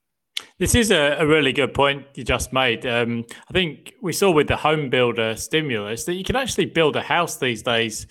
This 0.57 0.75
is 0.75 0.91
a, 0.91 1.17
a, 1.19 1.27
really 1.27 1.53
good 1.53 1.73
point 1.73 2.05
you 2.15 2.23
just 2.23 2.53
made. 2.53 2.85
Um, 2.85 3.25
I 3.49 3.53
think 3.53 3.93
we 4.01 4.13
saw 4.13 4.31
with 4.31 4.47
the 4.47 4.57
home 4.57 4.89
builder 4.89 5.35
stimulus 5.35 6.05
that 6.05 6.15
you 6.15 6.23
can 6.23 6.35
actually 6.35 6.65
build 6.65 6.95
a 6.95 7.01
house 7.01 7.37
these 7.37 7.61
days. 7.61 8.07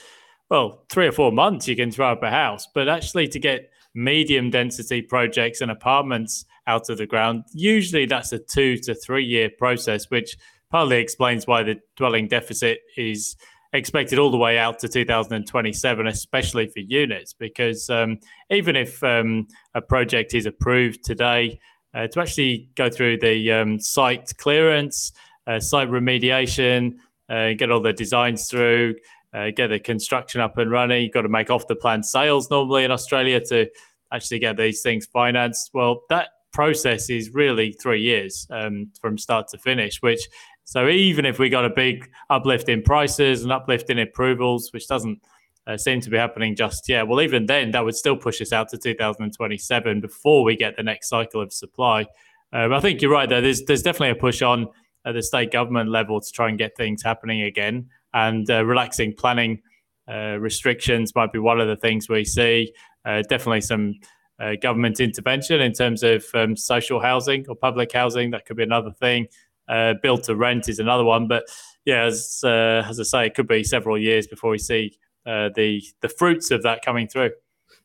Well, 0.52 0.84
three 0.90 1.06
or 1.06 1.12
four 1.12 1.32
months 1.32 1.66
you 1.66 1.74
can 1.74 1.90
throw 1.90 2.12
up 2.12 2.22
a 2.22 2.28
house, 2.28 2.68
but 2.74 2.86
actually 2.86 3.26
to 3.28 3.38
get 3.38 3.70
medium 3.94 4.50
density 4.50 5.00
projects 5.00 5.62
and 5.62 5.70
apartments 5.70 6.44
out 6.66 6.90
of 6.90 6.98
the 6.98 7.06
ground. 7.06 7.44
Usually 7.54 8.04
that's 8.04 8.34
a 8.34 8.38
two 8.38 8.76
to 8.80 8.94
three 8.94 9.24
year 9.24 9.48
process, 9.48 10.10
which 10.10 10.36
partly 10.70 10.98
explains 10.98 11.46
why 11.46 11.62
the 11.62 11.80
dwelling 11.96 12.28
deficit 12.28 12.80
is 12.98 13.34
expected 13.72 14.18
all 14.18 14.30
the 14.30 14.36
way 14.36 14.58
out 14.58 14.78
to 14.80 14.88
2027, 14.88 16.06
especially 16.06 16.66
for 16.66 16.80
units, 16.80 17.32
because 17.32 17.88
um, 17.88 18.18
even 18.50 18.76
if 18.76 19.02
um, 19.02 19.48
a 19.74 19.80
project 19.80 20.34
is 20.34 20.44
approved 20.44 21.02
today, 21.02 21.58
uh, 21.94 22.06
to 22.08 22.20
actually 22.20 22.68
go 22.74 22.90
through 22.90 23.16
the 23.16 23.50
um, 23.50 23.80
site 23.80 24.36
clearance, 24.36 25.12
uh, 25.46 25.58
site 25.58 25.88
remediation, 25.88 26.96
uh, 27.30 27.54
get 27.54 27.70
all 27.70 27.80
the 27.80 27.94
designs 27.94 28.50
through, 28.50 28.94
uh, 29.34 29.50
get 29.54 29.68
the 29.68 29.78
construction 29.78 30.40
up 30.40 30.58
and 30.58 30.70
running. 30.70 31.04
You've 31.04 31.12
got 31.12 31.22
to 31.22 31.28
make 31.28 31.50
off 31.50 31.66
the 31.66 31.76
plan 31.76 32.02
sales 32.02 32.50
normally 32.50 32.84
in 32.84 32.90
Australia 32.90 33.40
to 33.46 33.68
actually 34.12 34.40
get 34.40 34.56
these 34.56 34.82
things 34.82 35.06
financed. 35.06 35.70
Well, 35.72 36.02
that 36.10 36.28
process 36.52 37.08
is 37.08 37.30
really 37.32 37.72
three 37.72 38.02
years 38.02 38.46
um, 38.50 38.90
from 39.00 39.16
start 39.16 39.48
to 39.48 39.58
finish, 39.58 40.02
which 40.02 40.28
so 40.64 40.88
even 40.88 41.24
if 41.24 41.38
we 41.38 41.48
got 41.48 41.64
a 41.64 41.70
big 41.70 42.10
uplift 42.30 42.68
in 42.68 42.82
prices 42.82 43.42
and 43.42 43.52
uplift 43.52 43.90
in 43.90 43.98
approvals, 43.98 44.70
which 44.72 44.86
doesn't 44.86 45.20
uh, 45.66 45.76
seem 45.76 46.00
to 46.00 46.10
be 46.10 46.16
happening 46.16 46.54
just 46.54 46.88
yet, 46.88 47.08
well, 47.08 47.20
even 47.20 47.46
then, 47.46 47.72
that 47.72 47.84
would 47.84 47.96
still 47.96 48.16
push 48.16 48.40
us 48.40 48.52
out 48.52 48.68
to 48.68 48.78
2027 48.78 50.00
before 50.00 50.44
we 50.44 50.56
get 50.56 50.76
the 50.76 50.82
next 50.82 51.08
cycle 51.08 51.40
of 51.40 51.52
supply. 51.52 52.06
Um, 52.52 52.72
I 52.72 52.80
think 52.80 53.00
you're 53.00 53.10
right, 53.10 53.28
though. 53.28 53.40
There's, 53.40 53.64
there's 53.64 53.82
definitely 53.82 54.10
a 54.10 54.14
push 54.14 54.42
on 54.42 54.68
at 55.04 55.14
the 55.14 55.22
state 55.22 55.50
government 55.50 55.90
level 55.90 56.20
to 56.20 56.32
try 56.32 56.48
and 56.48 56.58
get 56.58 56.76
things 56.76 57.02
happening 57.02 57.42
again 57.42 57.88
and 58.14 58.50
uh, 58.50 58.64
relaxing 58.64 59.14
planning 59.16 59.60
uh, 60.08 60.36
restrictions 60.38 61.14
might 61.14 61.32
be 61.32 61.38
one 61.38 61.60
of 61.60 61.68
the 61.68 61.76
things 61.76 62.08
we 62.08 62.24
see. 62.24 62.72
Uh, 63.04 63.22
definitely 63.28 63.60
some 63.60 63.94
uh, 64.40 64.52
government 64.60 65.00
intervention 65.00 65.60
in 65.60 65.72
terms 65.72 66.02
of 66.02 66.24
um, 66.34 66.56
social 66.56 67.00
housing 67.00 67.44
or 67.48 67.54
public 67.54 67.92
housing. 67.92 68.30
That 68.30 68.46
could 68.46 68.56
be 68.56 68.62
another 68.62 68.90
thing. 68.92 69.26
Uh, 69.68 69.94
build 70.02 70.24
to 70.24 70.36
rent 70.36 70.68
is 70.68 70.78
another 70.78 71.04
one. 71.04 71.28
But 71.28 71.44
yeah, 71.84 72.04
as, 72.04 72.40
uh, 72.44 72.84
as 72.88 72.98
I 72.98 73.04
say, 73.04 73.26
it 73.26 73.34
could 73.34 73.48
be 73.48 73.62
several 73.64 73.98
years 73.98 74.26
before 74.26 74.50
we 74.50 74.58
see 74.58 74.98
the 75.24 75.80
the 76.00 76.08
fruits 76.08 76.50
of 76.50 76.62
that 76.64 76.84
coming 76.84 77.06
through. 77.06 77.30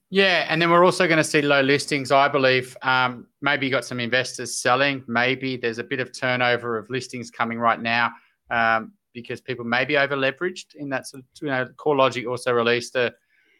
Yeah, 0.10 0.46
and 0.48 0.62
then 0.62 0.72
we're 0.72 0.86
also 0.86 1.06
going 1.06 1.18
to 1.18 1.24
see 1.24 1.42
low 1.42 1.62
listings, 1.62 2.12
I 2.12 2.30
believe. 2.30 2.78
Um, 2.82 3.28
maybe 3.42 3.66
you 3.66 3.72
got 3.72 3.84
some 3.84 4.00
investors 4.00 4.58
selling. 4.58 5.04
Maybe 5.08 5.58
there's 5.58 5.80
a 5.80 5.84
bit 5.84 6.00
of 6.00 6.18
turnover 6.18 6.78
of 6.78 6.90
listings 6.90 7.30
coming 7.30 7.60
right 7.60 7.82
now. 7.82 8.12
Um, 8.50 8.94
because 9.18 9.42
people 9.42 9.66
may 9.66 9.84
be 9.84 9.98
over 9.98 10.16
leveraged 10.16 10.76
in 10.76 10.90
that 10.90 11.08
sort 11.08 11.24
of, 11.24 11.26
you 11.42 11.48
know, 11.48 12.30
also 12.30 12.52
released 12.52 12.96
a, 12.96 13.12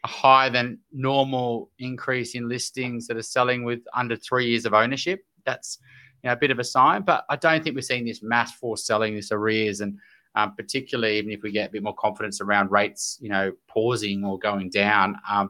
a 0.04 0.08
higher 0.08 0.52
than 0.52 0.78
normal 0.94 1.72
increase 1.80 2.36
in 2.36 2.48
listings 2.48 3.08
that 3.08 3.18
are 3.18 3.24
selling 3.24 3.64
with 3.64 3.80
under 3.96 4.16
three 4.16 4.48
years 4.48 4.68
of 4.68 4.76
ownership. 4.76 5.26
That's 5.48 5.80
you 6.22 6.28
know, 6.28 6.34
a 6.34 6.38
bit 6.38 6.52
of 6.52 6.60
a 6.60 6.64
sign, 6.64 7.02
but 7.02 7.26
I 7.28 7.38
don't 7.38 7.64
think 7.64 7.76
we're 7.76 7.82
seeing 7.82 8.06
this 8.06 8.22
mass 8.22 8.52
force 8.54 8.86
selling, 8.86 9.16
this 9.16 9.32
arrears, 9.32 9.82
and 9.82 9.98
um, 10.36 10.54
particularly 10.56 11.18
even 11.18 11.32
if 11.32 11.42
we 11.42 11.52
get 11.52 11.70
a 11.70 11.72
bit 11.72 11.82
more 11.82 11.96
confidence 11.96 12.40
around 12.40 12.70
rates, 12.70 13.18
you 13.20 13.30
know, 13.30 13.52
pausing 13.68 14.24
or 14.24 14.38
going 14.38 14.70
down. 14.70 15.16
Um, 15.28 15.50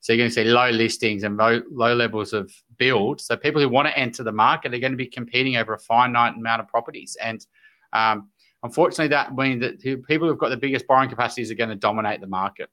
so 0.00 0.12
you're 0.12 0.18
going 0.18 0.28
to 0.28 0.34
see 0.34 0.44
low 0.44 0.68
listings 0.68 1.22
and 1.22 1.38
low, 1.38 1.62
low 1.70 1.94
levels 1.94 2.34
of 2.34 2.52
build. 2.76 3.22
So 3.22 3.38
people 3.38 3.62
who 3.62 3.70
want 3.70 3.88
to 3.88 3.98
enter 3.98 4.22
the 4.22 4.32
market 4.32 4.74
are 4.74 4.78
going 4.78 4.92
to 4.92 4.98
be 4.98 5.06
competing 5.06 5.56
over 5.56 5.72
a 5.72 5.78
finite 5.78 6.34
amount 6.36 6.60
of 6.60 6.68
properties, 6.68 7.16
and 7.22 7.40
um, 7.94 8.28
Unfortunately, 8.66 9.06
that 9.06 9.36
means 9.36 9.60
that 9.60 9.80
people 10.08 10.26
who've 10.26 10.38
got 10.38 10.48
the 10.48 10.56
biggest 10.56 10.88
borrowing 10.88 11.08
capacities 11.08 11.52
are 11.52 11.54
going 11.54 11.70
to 11.70 11.76
dominate 11.76 12.20
the 12.20 12.26
market. 12.26 12.68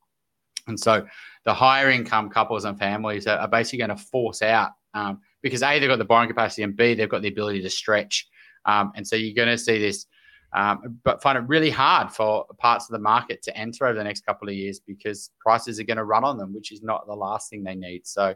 And 0.65 0.79
so 0.79 1.05
the 1.45 1.53
higher 1.53 1.91
income 1.91 2.31
couples 2.31 2.65
and 2.65 2.79
families 2.79 3.27
are, 3.27 3.47
basically 3.47 3.77
going 3.77 3.95
to 3.95 4.03
force 4.03 4.41
out 4.41 4.71
um, 4.95 5.19
because 5.43 5.61
A, 5.61 5.77
they've 5.77 5.87
got 5.87 5.99
the 5.99 6.05
borrowing 6.05 6.29
capacity 6.29 6.63
and 6.63 6.75
B, 6.75 6.95
they've 6.95 7.07
got 7.07 7.21
the 7.21 7.27
ability 7.27 7.61
to 7.61 7.69
stretch. 7.69 8.27
Um, 8.65 8.91
and 8.95 9.07
so 9.07 9.15
you're 9.15 9.35
going 9.35 9.55
to 9.55 9.57
see 9.57 9.77
this, 9.77 10.07
um, 10.53 10.99
but 11.03 11.21
find 11.21 11.37
it 11.37 11.41
really 11.41 11.69
hard 11.69 12.11
for 12.11 12.47
parts 12.57 12.85
of 12.89 12.93
the 12.93 12.99
market 12.99 13.43
to 13.43 13.55
enter 13.55 13.85
over 13.85 13.97
the 13.97 14.03
next 14.03 14.25
couple 14.25 14.49
of 14.49 14.55
years 14.55 14.79
because 14.79 15.29
prices 15.39 15.79
are 15.79 15.83
going 15.83 15.97
to 15.97 16.05
run 16.05 16.23
on 16.23 16.39
them, 16.39 16.55
which 16.55 16.71
is 16.71 16.81
not 16.81 17.05
the 17.05 17.13
last 17.13 17.51
thing 17.51 17.63
they 17.63 17.75
need. 17.75 18.07
So, 18.07 18.33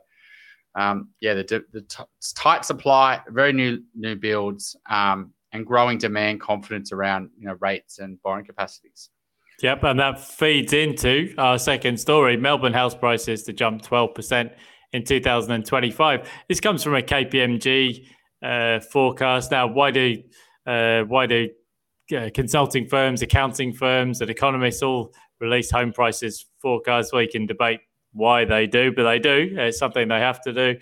um, 0.75 1.09
yeah, 1.21 1.33
the, 1.33 1.65
the 1.73 1.81
t- 1.81 2.03
tight 2.35 2.65
supply, 2.65 3.21
very 3.29 3.51
new 3.51 3.81
new 3.95 4.15
builds, 4.15 4.75
um, 4.87 5.33
and 5.53 5.65
growing 5.65 5.97
demand 5.97 6.41
confidence 6.41 6.91
around 6.91 7.29
you 7.37 7.47
know 7.47 7.55
rates 7.59 7.99
and 7.99 8.21
borrowing 8.21 8.45
capacities. 8.45 9.09
Yep, 9.61 9.83
and 9.83 9.99
that 9.99 10.19
feeds 10.19 10.73
into 10.73 11.33
our 11.37 11.57
second 11.57 11.99
story. 11.99 12.37
Melbourne 12.37 12.73
house 12.73 12.93
prices 12.93 13.41
to 13.43 13.53
jump 13.53 13.81
12% 13.81 14.51
in 14.93 15.03
2025. 15.03 16.29
This 16.47 16.59
comes 16.59 16.83
from 16.83 16.93
a 16.95 17.01
KPMG 17.01 18.05
uh, 18.43 18.79
forecast. 18.79 19.49
Now, 19.49 19.67
why 19.67 19.91
do 19.91 20.17
uh, 20.67 21.01
why 21.03 21.25
do 21.25 21.49
uh, 22.15 22.29
consulting 22.33 22.87
firms, 22.87 23.21
accounting 23.23 23.73
firms, 23.73 24.21
and 24.21 24.29
economists 24.29 24.83
all 24.83 25.11
release 25.39 25.71
home 25.71 25.91
prices 25.91 26.45
forecasts? 26.61 27.11
We 27.11 27.27
can 27.27 27.47
debate 27.47 27.79
why 28.11 28.45
they 28.45 28.67
do, 28.67 28.91
but 28.91 29.03
they 29.03 29.17
do. 29.17 29.55
It's 29.57 29.79
something 29.79 30.07
they 30.07 30.19
have 30.19 30.41
to 30.41 30.53
do. 30.53 30.79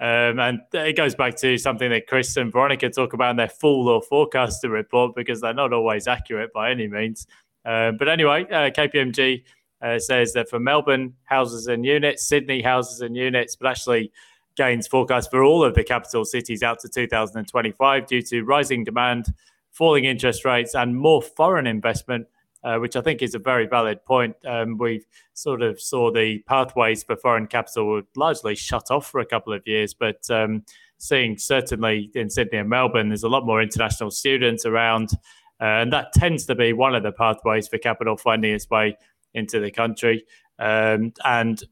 Um, 0.00 0.38
and 0.38 0.60
it 0.72 0.96
goes 0.96 1.14
back 1.14 1.36
to 1.36 1.58
something 1.58 1.90
that 1.90 2.06
Chris 2.06 2.36
and 2.36 2.52
Veronica 2.52 2.88
talk 2.88 3.14
about 3.14 3.30
in 3.32 3.36
their 3.36 3.48
Fool 3.48 3.88
or 3.88 4.00
forecaster 4.00 4.70
report 4.70 5.14
because 5.16 5.40
they're 5.40 5.54
not 5.54 5.72
always 5.72 6.06
accurate 6.06 6.52
by 6.52 6.70
any 6.70 6.86
means. 6.86 7.26
Uh, 7.64 7.92
but 7.92 8.08
anyway, 8.08 8.44
uh, 8.44 8.70
KPMG 8.70 9.42
uh, 9.82 9.98
says 9.98 10.32
that 10.34 10.48
for 10.48 10.60
Melbourne 10.60 11.14
houses 11.24 11.66
and 11.66 11.84
units, 11.84 12.26
Sydney 12.26 12.62
houses 12.62 13.00
and 13.00 13.16
units, 13.16 13.56
but 13.56 13.68
actually 13.68 14.12
gains 14.56 14.86
forecast 14.86 15.30
for 15.30 15.42
all 15.42 15.64
of 15.64 15.74
the 15.74 15.84
capital 15.84 16.24
cities 16.24 16.62
out 16.62 16.80
to 16.80 16.88
2025 16.88 18.06
due 18.06 18.22
to 18.22 18.42
rising 18.42 18.84
demand, 18.84 19.32
falling 19.70 20.04
interest 20.04 20.44
rates, 20.44 20.74
and 20.74 20.96
more 20.96 21.22
foreign 21.22 21.66
investment. 21.66 22.26
Uh, 22.64 22.76
which 22.76 22.96
I 22.96 23.00
think 23.00 23.22
is 23.22 23.36
a 23.36 23.38
very 23.38 23.68
valid 23.68 24.04
point. 24.04 24.34
Um, 24.44 24.78
we 24.78 25.04
sort 25.32 25.62
of 25.62 25.80
saw 25.80 26.10
the 26.10 26.40
pathways 26.40 27.04
for 27.04 27.14
foreign 27.14 27.46
capital 27.46 27.86
were 27.86 28.02
largely 28.16 28.56
shut 28.56 28.90
off 28.90 29.06
for 29.06 29.20
a 29.20 29.24
couple 29.24 29.52
of 29.52 29.62
years, 29.64 29.94
but 29.94 30.28
um, 30.28 30.64
seeing 30.98 31.38
certainly 31.38 32.10
in 32.16 32.28
Sydney 32.28 32.58
and 32.58 32.68
Melbourne, 32.68 33.10
there's 33.10 33.22
a 33.22 33.28
lot 33.28 33.46
more 33.46 33.62
international 33.62 34.10
students 34.10 34.66
around, 34.66 35.10
uh, 35.60 35.66
and 35.66 35.92
that 35.92 36.12
tends 36.12 36.46
to 36.46 36.56
be 36.56 36.72
one 36.72 36.96
of 36.96 37.04
the 37.04 37.12
pathways 37.12 37.68
for 37.68 37.78
capital 37.78 38.16
finding 38.16 38.52
its 38.52 38.68
way 38.68 38.98
into 39.34 39.60
the 39.60 39.70
country. 39.70 40.24
Um, 40.58 41.12
and 41.24 41.62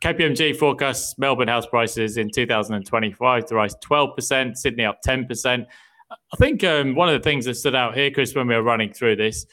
KPMG 0.00 0.56
forecasts 0.56 1.18
Melbourne 1.18 1.48
house 1.48 1.66
prices 1.66 2.18
in 2.18 2.30
2025 2.30 3.46
to 3.46 3.54
rise 3.56 3.74
12%, 3.84 4.56
Sydney 4.56 4.84
up 4.84 5.00
10%. 5.04 5.66
I 6.10 6.36
think 6.36 6.62
um, 6.62 6.94
one 6.94 7.08
of 7.08 7.20
the 7.20 7.28
things 7.28 7.46
that 7.46 7.54
stood 7.56 7.74
out 7.74 7.96
here, 7.96 8.12
Chris, 8.12 8.34
when 8.34 8.46
we 8.46 8.54
were 8.54 8.62
running 8.62 8.92
through 8.92 9.16
this, 9.16 9.44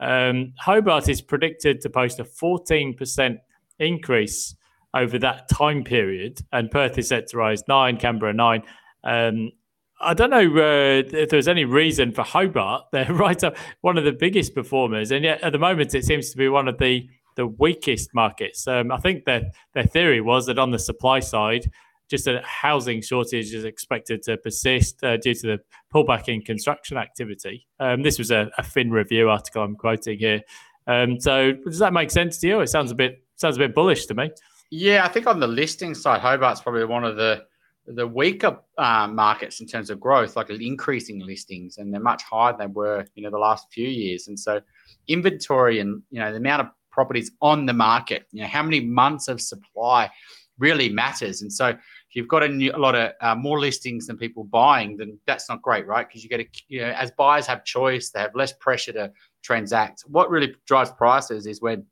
um, 0.00 0.52
Hobart 0.58 1.08
is 1.08 1.20
predicted 1.20 1.80
to 1.82 1.90
post 1.90 2.18
a 2.20 2.24
14% 2.24 3.38
increase 3.78 4.54
over 4.94 5.18
that 5.18 5.48
time 5.48 5.84
period, 5.84 6.40
and 6.52 6.70
Perth 6.70 6.98
is 6.98 7.08
set 7.08 7.28
to 7.28 7.36
rise 7.36 7.62
9, 7.68 7.96
Canberra 7.98 8.32
9. 8.32 8.62
Um, 9.04 9.52
I 10.00 10.14
don't 10.14 10.30
know 10.30 10.38
uh, 10.38 11.02
if 11.12 11.28
there's 11.28 11.48
any 11.48 11.64
reason 11.64 12.12
for 12.12 12.22
Hobart. 12.22 12.84
They're 12.92 13.12
right 13.12 13.42
up 13.44 13.56
one 13.82 13.98
of 13.98 14.04
the 14.04 14.12
biggest 14.12 14.54
performers, 14.54 15.10
and 15.10 15.24
yet 15.24 15.42
at 15.42 15.52
the 15.52 15.58
moment 15.58 15.94
it 15.94 16.04
seems 16.04 16.30
to 16.30 16.36
be 16.36 16.48
one 16.48 16.68
of 16.68 16.78
the 16.78 17.08
the 17.36 17.46
weakest 17.46 18.10
markets. 18.12 18.66
Um, 18.66 18.90
I 18.90 18.96
think 18.98 19.24
that 19.24 19.54
their 19.72 19.84
theory 19.84 20.20
was 20.20 20.46
that 20.46 20.58
on 20.58 20.72
the 20.72 20.78
supply 20.78 21.20
side, 21.20 21.70
just 22.10 22.26
a 22.26 22.42
housing 22.44 23.00
shortage 23.00 23.54
is 23.54 23.64
expected 23.64 24.22
to 24.24 24.36
persist 24.36 25.02
uh, 25.04 25.16
due 25.16 25.34
to 25.34 25.46
the 25.46 25.58
pullback 25.94 26.28
in 26.28 26.42
construction 26.42 26.96
activity. 26.96 27.66
Um, 27.78 28.02
this 28.02 28.18
was 28.18 28.30
a, 28.30 28.50
a 28.58 28.62
Fin 28.62 28.90
Review 28.90 29.30
article 29.30 29.62
I'm 29.62 29.76
quoting 29.76 30.18
here. 30.18 30.40
Um, 30.86 31.20
so 31.20 31.52
does 31.52 31.78
that 31.78 31.92
make 31.92 32.10
sense 32.10 32.38
to 32.38 32.48
you? 32.48 32.60
It 32.60 32.68
sounds 32.68 32.90
a 32.90 32.94
bit 32.94 33.22
sounds 33.36 33.56
a 33.56 33.60
bit 33.60 33.74
bullish 33.74 34.06
to 34.06 34.14
me. 34.14 34.30
Yeah, 34.70 35.04
I 35.04 35.08
think 35.08 35.26
on 35.26 35.40
the 35.40 35.46
listing 35.46 35.94
side, 35.94 36.20
Hobart's 36.20 36.60
probably 36.60 36.84
one 36.84 37.04
of 37.04 37.16
the 37.16 37.44
the 37.86 38.06
weaker 38.06 38.58
uh, 38.78 39.08
markets 39.08 39.60
in 39.60 39.66
terms 39.66 39.90
of 39.90 39.98
growth, 39.98 40.36
like 40.36 40.50
increasing 40.50 41.20
listings, 41.20 41.78
and 41.78 41.92
they're 41.92 42.00
much 42.00 42.22
higher 42.22 42.52
than 42.52 42.68
they 42.68 42.72
were, 42.72 43.04
you 43.14 43.22
know, 43.22 43.30
the 43.30 43.38
last 43.38 43.66
few 43.72 43.88
years. 43.88 44.28
And 44.28 44.38
so, 44.38 44.60
inventory 45.08 45.80
and 45.80 46.02
you 46.10 46.20
know 46.20 46.30
the 46.30 46.38
amount 46.38 46.62
of 46.62 46.68
properties 46.90 47.30
on 47.40 47.66
the 47.66 47.72
market, 47.72 48.26
you 48.32 48.42
know, 48.42 48.48
how 48.48 48.62
many 48.62 48.80
months 48.80 49.28
of 49.28 49.40
supply 49.40 50.10
really 50.58 50.88
matters. 50.88 51.42
And 51.42 51.52
so, 51.52 51.76
if 52.10 52.16
you've 52.16 52.26
got 52.26 52.42
a, 52.42 52.48
new, 52.48 52.72
a 52.74 52.78
lot 52.78 52.96
of 52.96 53.12
uh, 53.20 53.36
more 53.36 53.60
listings 53.60 54.08
than 54.08 54.16
people 54.16 54.42
buying, 54.42 54.96
then 54.96 55.16
that's 55.26 55.48
not 55.48 55.62
great, 55.62 55.86
right? 55.86 56.08
Because 56.08 56.24
you 56.24 56.28
get 56.28 56.40
a, 56.40 56.46
you 56.66 56.80
know, 56.80 56.88
as 56.88 57.12
buyers 57.12 57.46
have 57.46 57.64
choice, 57.64 58.10
they 58.10 58.18
have 58.18 58.34
less 58.34 58.52
pressure 58.52 58.92
to 58.92 59.12
transact. 59.42 60.02
What 60.08 60.28
really 60.28 60.56
drives 60.66 60.90
prices 60.90 61.46
is 61.46 61.62
when 61.62 61.86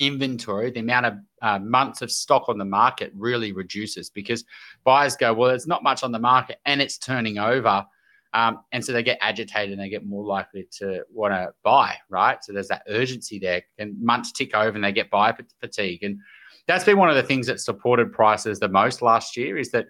inventory, 0.00 0.72
the 0.72 0.80
amount 0.80 1.06
of 1.06 1.14
uh, 1.40 1.60
months 1.60 2.02
of 2.02 2.10
stock 2.10 2.48
on 2.48 2.58
the 2.58 2.64
market 2.64 3.12
really 3.14 3.52
reduces 3.52 4.10
because 4.10 4.44
buyers 4.82 5.14
go, 5.14 5.32
well, 5.32 5.50
there's 5.50 5.68
not 5.68 5.84
much 5.84 6.02
on 6.02 6.10
the 6.10 6.18
market 6.18 6.58
and 6.66 6.82
it's 6.82 6.98
turning 6.98 7.38
over. 7.38 7.86
Um, 8.32 8.64
and 8.72 8.84
so 8.84 8.92
they 8.92 9.04
get 9.04 9.18
agitated 9.20 9.70
and 9.70 9.80
they 9.80 9.88
get 9.88 10.04
more 10.04 10.24
likely 10.24 10.66
to 10.78 11.04
want 11.12 11.32
to 11.32 11.52
buy, 11.62 11.94
right? 12.08 12.44
So 12.44 12.52
there's 12.52 12.66
that 12.66 12.82
urgency 12.88 13.38
there, 13.38 13.62
and 13.78 13.96
months 14.02 14.32
tick 14.32 14.52
over 14.52 14.74
and 14.74 14.82
they 14.82 14.90
get 14.90 15.08
buy 15.08 15.32
fatigue. 15.60 16.02
And 16.02 16.18
that's 16.66 16.84
been 16.84 16.98
one 16.98 17.10
of 17.10 17.16
the 17.16 17.22
things 17.22 17.46
that 17.46 17.60
supported 17.60 18.12
prices 18.12 18.58
the 18.58 18.68
most 18.68 19.02
last 19.02 19.36
year 19.36 19.58
is 19.58 19.70
that, 19.72 19.86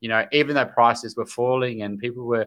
you 0.00 0.08
know, 0.08 0.26
even 0.32 0.54
though 0.54 0.64
prices 0.64 1.16
were 1.16 1.26
falling 1.26 1.82
and 1.82 1.98
people 1.98 2.24
were 2.24 2.46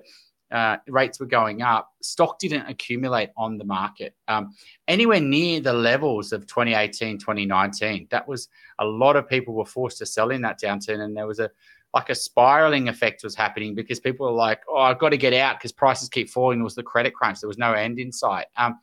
uh, 0.51 0.77
rates 0.87 1.19
were 1.19 1.27
going 1.27 1.61
up, 1.61 1.91
stock 2.01 2.39
didn't 2.39 2.67
accumulate 2.67 3.29
on 3.37 3.57
the 3.57 3.63
market 3.63 4.15
um, 4.27 4.53
anywhere 4.87 5.19
near 5.19 5.61
the 5.61 5.71
levels 5.71 6.31
of 6.31 6.47
2018, 6.47 7.19
2019. 7.19 8.07
That 8.09 8.27
was 8.27 8.49
a 8.79 8.85
lot 8.85 9.15
of 9.15 9.29
people 9.29 9.53
were 9.53 9.65
forced 9.65 9.99
to 9.99 10.07
sell 10.07 10.31
in 10.31 10.41
that 10.41 10.59
downturn, 10.59 11.01
and 11.01 11.15
there 11.15 11.27
was 11.27 11.39
a 11.39 11.51
like 11.93 12.09
a 12.09 12.15
spiraling 12.15 12.87
effect 12.87 13.23
was 13.23 13.33
happening 13.35 13.73
because 13.73 13.99
people 13.99 14.25
were 14.25 14.37
like, 14.37 14.61
"Oh, 14.67 14.77
I've 14.77 14.99
got 14.99 15.09
to 15.09 15.17
get 15.17 15.33
out 15.33 15.57
because 15.57 15.71
prices 15.71 16.09
keep 16.09 16.29
falling." 16.29 16.59
It 16.59 16.63
was 16.63 16.75
the 16.75 16.83
credit 16.83 17.13
crunch. 17.13 17.41
There 17.41 17.47
was 17.47 17.57
no 17.57 17.73
end 17.73 17.99
in 17.99 18.11
sight. 18.11 18.47
Um, 18.57 18.79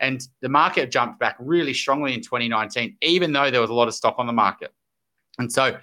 and 0.00 0.26
the 0.40 0.48
market 0.48 0.90
jumped 0.90 1.18
back 1.18 1.36
really 1.38 1.74
strongly 1.74 2.14
in 2.14 2.20
2019, 2.20 2.96
even 3.02 3.32
though 3.32 3.50
there 3.50 3.60
was 3.60 3.70
a 3.70 3.74
lot 3.74 3.88
of 3.88 3.94
stock 3.94 4.16
on 4.18 4.26
the 4.26 4.32
market. 4.32 4.72
And 5.38 5.50
so 5.50 5.76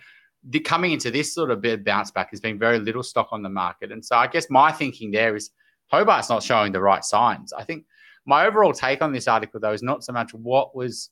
the, 0.49 0.59
coming 0.59 0.91
into 0.91 1.11
this 1.11 1.33
sort 1.33 1.51
of 1.51 1.61
bit 1.61 1.83
bounce 1.83 2.11
back 2.11 2.29
has 2.31 2.39
been 2.39 2.57
very 2.57 2.79
little 2.79 3.03
stock 3.03 3.29
on 3.31 3.41
the 3.43 3.49
market. 3.49 3.91
And 3.91 4.03
so 4.03 4.15
I 4.15 4.27
guess 4.27 4.49
my 4.49 4.71
thinking 4.71 5.11
there 5.11 5.35
is 5.35 5.51
Hobart's 5.91 6.29
not 6.29 6.43
showing 6.43 6.71
the 6.71 6.81
right 6.81 7.03
signs. 7.03 7.53
I 7.53 7.63
think 7.63 7.85
my 8.25 8.45
overall 8.45 8.73
take 8.73 9.01
on 9.01 9.11
this 9.11 9.27
article, 9.27 9.59
though, 9.59 9.73
is 9.73 9.83
not 9.83 10.03
so 10.03 10.13
much 10.13 10.33
what 10.33 10.75
was 10.75 11.09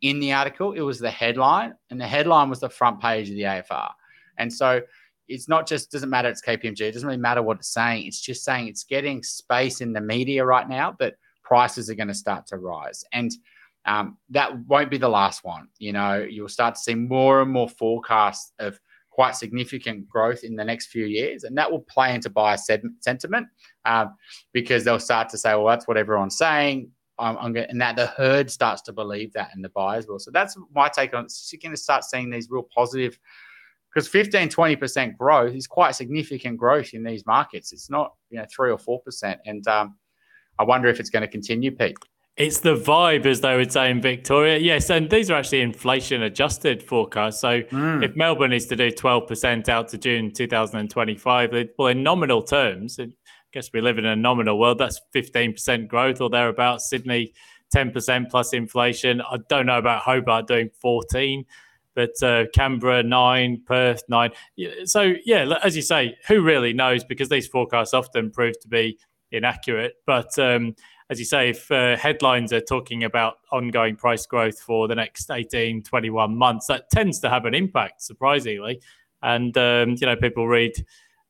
in 0.00 0.18
the 0.18 0.32
article, 0.32 0.72
it 0.72 0.80
was 0.80 0.98
the 0.98 1.10
headline. 1.10 1.74
And 1.90 2.00
the 2.00 2.06
headline 2.06 2.50
was 2.50 2.60
the 2.60 2.68
front 2.68 3.00
page 3.00 3.28
of 3.28 3.36
the 3.36 3.42
AFR. 3.42 3.90
And 4.38 4.52
so 4.52 4.80
it's 5.28 5.48
not 5.48 5.66
just 5.66 5.90
doesn't 5.92 6.10
matter 6.10 6.28
it's 6.28 6.42
KPMG, 6.42 6.80
it 6.80 6.92
doesn't 6.92 7.06
really 7.06 7.20
matter 7.20 7.42
what 7.42 7.58
it's 7.58 7.72
saying. 7.72 8.06
It's 8.06 8.20
just 8.20 8.44
saying 8.44 8.68
it's 8.68 8.84
getting 8.84 9.22
space 9.22 9.80
in 9.80 9.92
the 9.92 10.00
media 10.00 10.44
right 10.44 10.68
now 10.68 10.96
that 10.98 11.14
prices 11.42 11.90
are 11.90 11.94
going 11.94 12.08
to 12.08 12.14
start 12.14 12.46
to 12.46 12.58
rise. 12.58 13.04
And 13.12 13.32
um, 13.84 14.16
that 14.30 14.66
won't 14.66 14.90
be 14.90 14.98
the 14.98 15.08
last 15.08 15.44
one. 15.44 15.68
You 15.78 15.92
know, 15.92 16.26
you'll 16.28 16.48
start 16.48 16.76
to 16.76 16.80
see 16.80 16.94
more 16.94 17.42
and 17.42 17.50
more 17.50 17.68
forecasts 17.68 18.52
of 18.58 18.78
quite 19.10 19.36
significant 19.36 20.08
growth 20.08 20.44
in 20.44 20.56
the 20.56 20.64
next 20.64 20.86
few 20.86 21.06
years, 21.06 21.44
and 21.44 21.56
that 21.58 21.70
will 21.70 21.80
play 21.80 22.14
into 22.14 22.30
buyer 22.30 22.56
sentiment 22.56 23.46
um, 23.84 24.14
because 24.52 24.84
they'll 24.84 24.98
start 24.98 25.28
to 25.30 25.38
say, 25.38 25.54
"Well, 25.54 25.66
that's 25.66 25.88
what 25.88 25.96
everyone's 25.96 26.38
saying." 26.38 26.90
I'm, 27.18 27.36
I'm 27.38 27.56
and 27.56 27.80
that 27.80 27.96
the 27.96 28.06
herd 28.06 28.50
starts 28.50 28.82
to 28.82 28.92
believe 28.92 29.32
that, 29.34 29.50
and 29.54 29.64
the 29.64 29.68
buyers 29.70 30.06
will. 30.06 30.18
So 30.18 30.30
that's 30.30 30.56
my 30.72 30.88
take 30.88 31.12
on 31.14 31.26
it. 31.26 31.32
You're 31.50 31.60
going 31.60 31.74
to 31.74 31.80
start 31.80 32.04
seeing 32.04 32.30
these 32.30 32.48
real 32.50 32.66
positive 32.74 33.18
because 33.92 34.08
15 34.08 34.48
20% 34.48 35.18
growth 35.18 35.54
is 35.54 35.66
quite 35.66 35.94
significant 35.94 36.56
growth 36.56 36.94
in 36.94 37.02
these 37.04 37.26
markets 37.26 37.72
it's 37.72 37.90
not 37.90 38.14
you 38.30 38.38
know 38.38 38.46
3 38.50 38.70
or 38.70 38.78
4% 38.78 39.36
and 39.44 39.68
um, 39.68 39.96
i 40.58 40.64
wonder 40.64 40.88
if 40.88 41.00
it's 41.00 41.10
going 41.10 41.22
to 41.22 41.28
continue 41.28 41.70
pete 41.70 41.96
it's 42.38 42.60
the 42.60 42.74
vibe, 42.74 43.26
as 43.26 43.42
they 43.42 43.56
would 43.56 43.70
say 43.70 43.90
in 43.90 44.00
Victoria. 44.00 44.56
Yes, 44.56 44.88
and 44.88 45.10
these 45.10 45.30
are 45.30 45.34
actually 45.34 45.60
inflation 45.60 46.22
adjusted 46.22 46.82
forecasts. 46.82 47.40
So 47.40 47.60
mm. 47.60 48.02
if 48.02 48.16
Melbourne 48.16 48.54
is 48.54 48.66
to 48.68 48.76
do 48.76 48.90
12% 48.90 49.68
out 49.68 49.88
to 49.88 49.98
June 49.98 50.32
2025, 50.32 51.68
well, 51.76 51.88
in 51.88 52.02
nominal 52.02 52.42
terms, 52.42 52.98
I 52.98 53.08
guess 53.52 53.70
we 53.74 53.82
live 53.82 53.98
in 53.98 54.06
a 54.06 54.16
nominal 54.16 54.58
world, 54.58 54.78
that's 54.78 54.98
15% 55.14 55.88
growth 55.88 56.22
or 56.22 56.30
thereabouts. 56.30 56.88
Sydney, 56.88 57.34
10% 57.74 58.30
plus 58.30 58.54
inflation. 58.54 59.20
I 59.20 59.36
don't 59.50 59.66
know 59.66 59.78
about 59.78 60.00
Hobart 60.02 60.46
doing 60.46 60.70
14 60.80 61.44
but 61.94 62.22
uh, 62.22 62.44
Canberra 62.54 63.02
nine, 63.02 63.62
Perth 63.66 64.02
nine. 64.08 64.30
So 64.84 65.12
yeah, 65.26 65.58
as 65.62 65.76
you 65.76 65.82
say, 65.82 66.16
who 66.26 66.40
really 66.40 66.72
knows? 66.72 67.04
Because 67.04 67.28
these 67.28 67.46
forecasts 67.46 67.92
often 67.92 68.30
prove 68.30 68.58
to 68.60 68.68
be 68.68 68.98
inaccurate. 69.32 69.94
But 70.06 70.38
um, 70.38 70.74
as 71.10 71.18
you 71.18 71.24
say, 71.24 71.50
if 71.50 71.70
uh, 71.70 71.96
headlines 71.96 72.52
are 72.52 72.60
talking 72.60 73.04
about 73.04 73.38
ongoing 73.50 73.96
price 73.96 74.26
growth 74.26 74.58
for 74.60 74.88
the 74.88 74.94
next 74.94 75.30
18, 75.30 75.82
21 75.82 76.36
months, 76.36 76.66
that 76.66 76.90
tends 76.90 77.18
to 77.20 77.28
have 77.28 77.44
an 77.44 77.54
impact, 77.54 78.02
surprisingly. 78.02 78.80
And, 79.22 79.56
um, 79.56 79.90
you 80.00 80.06
know, 80.06 80.16
people 80.16 80.48
read 80.48 80.72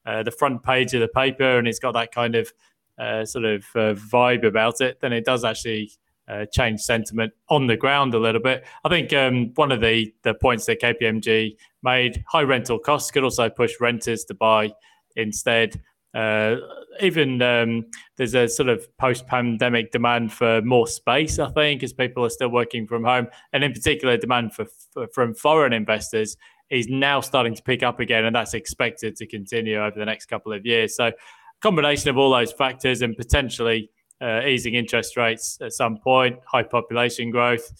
uh, 0.06 0.22
the 0.22 0.30
front 0.30 0.62
page 0.62 0.94
of 0.94 1.00
the 1.00 1.08
paper 1.08 1.58
and 1.58 1.68
it's 1.68 1.78
got 1.78 1.92
that 1.92 2.12
kind 2.12 2.34
of 2.34 2.52
uh, 2.98 3.24
sort 3.24 3.44
of 3.44 3.64
uh, 3.74 3.94
vibe 3.94 4.46
about 4.46 4.80
it, 4.80 5.00
then 5.00 5.12
it 5.12 5.24
does 5.24 5.44
actually 5.44 5.90
uh, 6.28 6.46
change 6.52 6.80
sentiment 6.80 7.32
on 7.48 7.66
the 7.66 7.76
ground 7.76 8.14
a 8.14 8.18
little 8.18 8.40
bit. 8.40 8.64
I 8.84 8.88
think 8.88 9.12
um, 9.12 9.52
one 9.54 9.72
of 9.72 9.80
the, 9.80 10.14
the 10.22 10.34
points 10.34 10.66
that 10.66 10.80
KPMG 10.80 11.56
made 11.82 12.24
high 12.28 12.42
rental 12.42 12.78
costs 12.78 13.10
could 13.10 13.24
also 13.24 13.48
push 13.48 13.74
renters 13.80 14.24
to 14.26 14.34
buy 14.34 14.72
instead. 15.16 15.80
Uh, 16.14 16.56
even 17.00 17.40
um, 17.40 17.86
there's 18.16 18.34
a 18.34 18.46
sort 18.46 18.68
of 18.68 18.86
post-pandemic 18.98 19.92
demand 19.92 20.32
for 20.32 20.60
more 20.62 20.86
space, 20.86 21.38
I 21.38 21.50
think, 21.50 21.82
as 21.82 21.92
people 21.92 22.24
are 22.24 22.30
still 22.30 22.50
working 22.50 22.86
from 22.86 23.04
home, 23.04 23.28
and 23.52 23.64
in 23.64 23.72
particular, 23.72 24.16
demand 24.16 24.54
for, 24.54 24.66
for, 24.92 25.06
from 25.08 25.34
foreign 25.34 25.72
investors 25.72 26.36
is 26.70 26.88
now 26.88 27.20
starting 27.20 27.54
to 27.54 27.62
pick 27.62 27.82
up 27.82 28.00
again, 28.00 28.24
and 28.24 28.34
that's 28.34 28.54
expected 28.54 29.16
to 29.16 29.26
continue 29.26 29.82
over 29.82 29.98
the 29.98 30.04
next 30.04 30.26
couple 30.26 30.52
of 30.52 30.66
years. 30.66 30.96
So, 30.96 31.12
combination 31.60 32.10
of 32.10 32.18
all 32.18 32.30
those 32.30 32.52
factors 32.52 33.02
and 33.02 33.16
potentially 33.16 33.90
uh, 34.20 34.42
easing 34.46 34.74
interest 34.74 35.16
rates 35.16 35.58
at 35.60 35.72
some 35.72 35.98
point, 35.98 36.38
high 36.46 36.62
population 36.62 37.30
growth, 37.30 37.72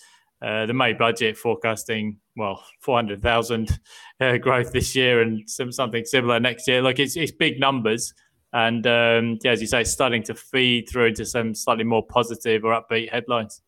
uh, 0.43 0.67
the 0.67 0.75
May 0.75 0.93
budget 0.93 1.37
forecasting 1.37 2.19
well 2.37 2.63
400,000 2.81 3.79
uh, 4.21 4.37
growth 4.39 4.73
this 4.73 4.97
year 4.97 5.23
and 5.23 5.49
some, 5.49 5.71
something 5.71 6.05
similar 6.05 6.41
next 6.41 6.67
year. 6.67 6.83
Like 6.83 6.99
it's 6.99 7.17
it's 7.17 7.33
big 7.33 7.61
numbers, 7.61 8.13
and 8.53 8.87
um, 8.87 9.39
yeah, 9.43 9.53
as 9.53 9.61
you 9.61 9.67
say, 9.67 9.85
starting 9.85 10.23
to 10.25 10.35
feed 10.35 10.89
through 10.89 11.07
into 11.07 11.25
some 11.25 11.55
slightly 11.55 11.85
more 11.85 12.07
positive 12.07 12.65
or 12.65 12.73
upbeat 12.73 13.11
headlines. 13.11 13.63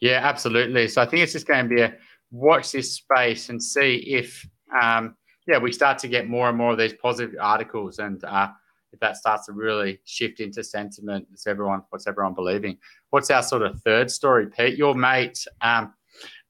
Yeah, 0.00 0.20
absolutely. 0.22 0.88
So 0.88 1.02
I 1.02 1.06
think 1.06 1.22
it's 1.22 1.32
just 1.32 1.46
going 1.46 1.68
to 1.68 1.74
be 1.74 1.82
a 1.82 1.94
watch 2.30 2.72
this 2.72 2.94
space 2.94 3.48
and 3.48 3.62
see 3.62 3.96
if 3.96 4.46
um, 4.80 5.16
yeah, 5.46 5.58
we 5.58 5.72
start 5.72 5.98
to 5.98 6.08
get 6.08 6.28
more 6.28 6.48
and 6.48 6.56
more 6.56 6.72
of 6.72 6.78
these 6.78 6.92
positive 6.94 7.34
articles, 7.40 7.98
and 7.98 8.22
uh, 8.24 8.48
if 8.92 9.00
that 9.00 9.16
starts 9.16 9.46
to 9.46 9.52
really 9.52 10.00
shift 10.04 10.40
into 10.40 10.62
sentiment, 10.62 11.26
it's 11.32 11.46
everyone, 11.46 11.82
what's 11.90 12.06
everyone 12.06 12.34
believing? 12.34 12.78
What's 13.10 13.30
our 13.30 13.42
sort 13.42 13.62
of 13.62 13.80
third 13.82 14.10
story, 14.10 14.48
Pete? 14.48 14.76
Your 14.76 14.94
mate, 14.94 15.44
um, 15.60 15.92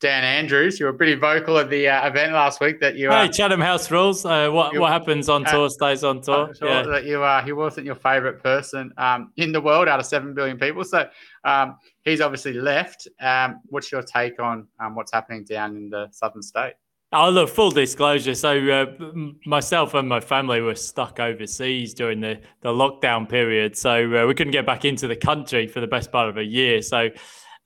Dan 0.01 0.25
Andrews, 0.25 0.81
you 0.81 0.87
were 0.87 0.93
pretty 0.93 1.15
vocal 1.15 1.59
at 1.59 1.69
the 1.69 1.89
uh, 1.89 2.07
event 2.07 2.33
last 2.33 2.61
week 2.61 2.81
that 2.81 2.97
you. 2.97 3.11
Hey, 3.11 3.27
uh, 3.27 3.29
Chatham 3.29 3.61
House 3.61 3.91
rules. 3.91 4.25
Uh, 4.25 4.49
what 4.51 4.77
what 4.79 4.91
happens 4.91 5.29
on 5.29 5.47
uh, 5.47 5.53
tour 5.53 5.69
stays 5.69 6.05
on 6.05 6.23
tour. 6.23 6.55
Sure 6.55 6.69
yeah. 6.69 6.83
that 6.83 7.05
you 7.05 7.23
uh, 7.23 7.43
he 7.43 7.53
wasn't 7.53 7.87
your 7.87 7.97
favourite 7.97 8.43
person 8.43 8.93
um, 8.97 9.33
in 9.37 9.53
the 9.53 9.61
world 9.61 9.89
out 9.89 10.01
of 10.01 10.07
seven 10.07 10.35
billion 10.35 10.59
people. 10.59 10.85
So 10.85 11.09
um, 11.45 11.77
he's 12.03 12.21
obviously 12.21 12.55
left. 12.55 13.09
Um, 13.21 13.61
what's 13.67 13.93
your 13.93 14.03
take 14.03 14.41
on 14.41 14.67
um, 14.79 14.95
what's 14.95 15.13
happening 15.13 15.45
down 15.45 15.77
in 15.77 15.91
the 15.91 16.09
southern 16.11 16.43
state? 16.43 16.75
Oh, 17.13 17.29
look, 17.29 17.49
full 17.49 17.73
disclosure. 17.73 18.37
So, 18.37 18.57
uh, 18.69 18.87
myself 19.45 19.95
and 19.95 20.09
my 20.09 20.21
family 20.21 20.61
were 20.61 20.77
stuck 20.77 21.19
overseas 21.19 21.93
during 21.93 22.21
the, 22.21 22.41
the 22.61 22.69
lockdown 22.69 23.29
period. 23.29 23.77
So, 23.77 24.15
uh, 24.15 24.27
we 24.29 24.35
couldn't 24.35 24.53
get 24.53 24.65
back 24.65 24.85
into 24.85 25.09
the 25.09 25.17
country 25.17 25.67
for 25.67 25.81
the 25.81 25.89
best 25.89 26.13
part 26.13 26.29
of 26.29 26.37
a 26.37 26.45
year. 26.45 26.83
So, 26.83 27.09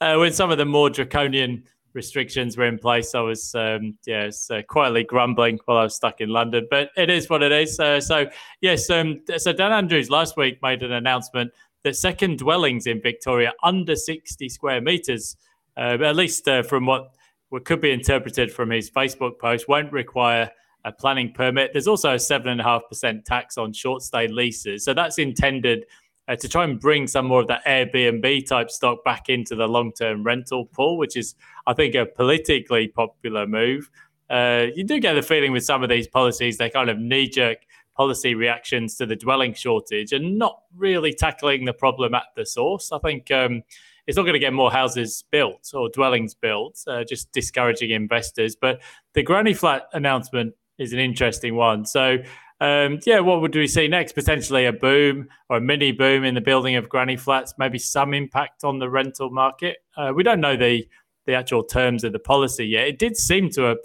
uh, 0.00 0.16
when 0.16 0.32
some 0.32 0.50
of 0.50 0.56
the 0.56 0.64
more 0.64 0.88
draconian 0.88 1.64
restrictions 1.94 2.56
were 2.56 2.66
in 2.66 2.78
place, 2.78 3.14
I 3.14 3.20
was, 3.20 3.54
um, 3.54 3.96
yeah, 4.06 4.30
uh, 4.50 4.62
quietly 4.68 5.04
grumbling 5.04 5.58
while 5.64 5.78
I 5.78 5.84
was 5.84 5.94
stuck 5.94 6.20
in 6.20 6.28
London. 6.28 6.66
But 6.70 6.90
it 6.96 7.08
is 7.08 7.30
what 7.30 7.42
it 7.42 7.52
is. 7.52 7.78
Uh, 7.80 8.00
so, 8.00 8.26
yes, 8.60 8.90
um, 8.90 9.22
so 9.36 9.52
Dan 9.52 9.72
Andrews 9.72 10.10
last 10.10 10.36
week 10.36 10.58
made 10.62 10.82
an 10.82 10.92
announcement 10.92 11.52
that 11.84 11.96
second 11.96 12.38
dwellings 12.38 12.86
in 12.86 13.00
Victoria 13.00 13.52
under 13.62 13.96
60 13.96 14.48
square 14.48 14.80
metres, 14.80 15.36
uh, 15.76 15.98
at 16.02 16.16
least 16.16 16.48
from 16.68 16.86
what 16.86 17.10
what 17.50 17.64
could 17.64 17.80
be 17.80 17.92
interpreted 17.92 18.52
from 18.52 18.70
his 18.70 18.90
Facebook 18.90 19.38
post 19.38 19.68
won't 19.68 19.92
require 19.92 20.50
a 20.84 20.90
planning 20.90 21.32
permit. 21.32 21.70
There's 21.72 21.86
also 21.86 22.12
a 22.12 22.16
7.5% 22.16 23.24
tax 23.24 23.56
on 23.56 23.72
short 23.72 24.02
stay 24.02 24.26
leases. 24.26 24.84
So 24.84 24.92
that's 24.92 25.18
intended 25.18 25.86
uh, 26.28 26.36
to 26.36 26.48
try 26.48 26.64
and 26.64 26.80
bring 26.80 27.06
some 27.06 27.26
more 27.26 27.40
of 27.40 27.48
that 27.48 27.64
Airbnb 27.64 28.46
type 28.46 28.70
stock 28.70 29.04
back 29.04 29.28
into 29.28 29.54
the 29.54 29.66
long 29.66 29.92
term 29.92 30.22
rental 30.22 30.66
pool, 30.66 30.96
which 30.96 31.16
is, 31.16 31.34
I 31.66 31.74
think, 31.74 31.94
a 31.94 32.06
politically 32.06 32.88
popular 32.88 33.46
move. 33.46 33.90
Uh, 34.30 34.66
you 34.74 34.84
do 34.84 35.00
get 35.00 35.14
the 35.14 35.22
feeling 35.22 35.52
with 35.52 35.64
some 35.64 35.82
of 35.82 35.88
these 35.88 36.08
policies, 36.08 36.56
they 36.56 36.70
kind 36.70 36.88
of 36.88 36.98
knee 36.98 37.28
jerk 37.28 37.58
policy 37.96 38.34
reactions 38.34 38.96
to 38.96 39.06
the 39.06 39.14
dwelling 39.14 39.54
shortage 39.54 40.12
and 40.12 40.38
not 40.38 40.62
really 40.74 41.12
tackling 41.12 41.64
the 41.64 41.72
problem 41.72 42.14
at 42.14 42.24
the 42.36 42.46
source. 42.46 42.90
I 42.92 42.98
think. 42.98 43.30
Um, 43.30 43.62
it's 44.06 44.16
not 44.16 44.24
going 44.24 44.34
to 44.34 44.38
get 44.38 44.52
more 44.52 44.70
houses 44.70 45.24
built 45.30 45.70
or 45.72 45.88
dwellings 45.88 46.34
built, 46.34 46.78
uh, 46.86 47.04
just 47.04 47.32
discouraging 47.32 47.90
investors. 47.90 48.54
But 48.54 48.82
the 49.14 49.22
granny 49.22 49.54
flat 49.54 49.88
announcement 49.92 50.54
is 50.78 50.92
an 50.92 50.98
interesting 50.98 51.54
one. 51.54 51.86
So, 51.86 52.18
um, 52.64 52.98
yeah, 53.04 53.20
what 53.20 53.42
would 53.42 53.54
we 53.54 53.66
see 53.66 53.88
next? 53.88 54.12
Potentially 54.12 54.64
a 54.64 54.72
boom 54.72 55.28
or 55.50 55.58
a 55.58 55.60
mini 55.60 55.92
boom 55.92 56.24
in 56.24 56.34
the 56.34 56.40
building 56.40 56.76
of 56.76 56.88
granny 56.88 57.16
flats, 57.16 57.52
maybe 57.58 57.78
some 57.78 58.14
impact 58.14 58.64
on 58.64 58.78
the 58.78 58.88
rental 58.88 59.28
market. 59.30 59.76
Uh, 59.96 60.12
we 60.14 60.22
don't 60.22 60.40
know 60.40 60.56
the 60.56 60.88
the 61.26 61.34
actual 61.34 61.62
terms 61.62 62.04
of 62.04 62.12
the 62.12 62.18
policy 62.18 62.66
yet. 62.66 62.88
It 62.88 62.98
did 62.98 63.16
seem 63.16 63.50
to 63.50 63.76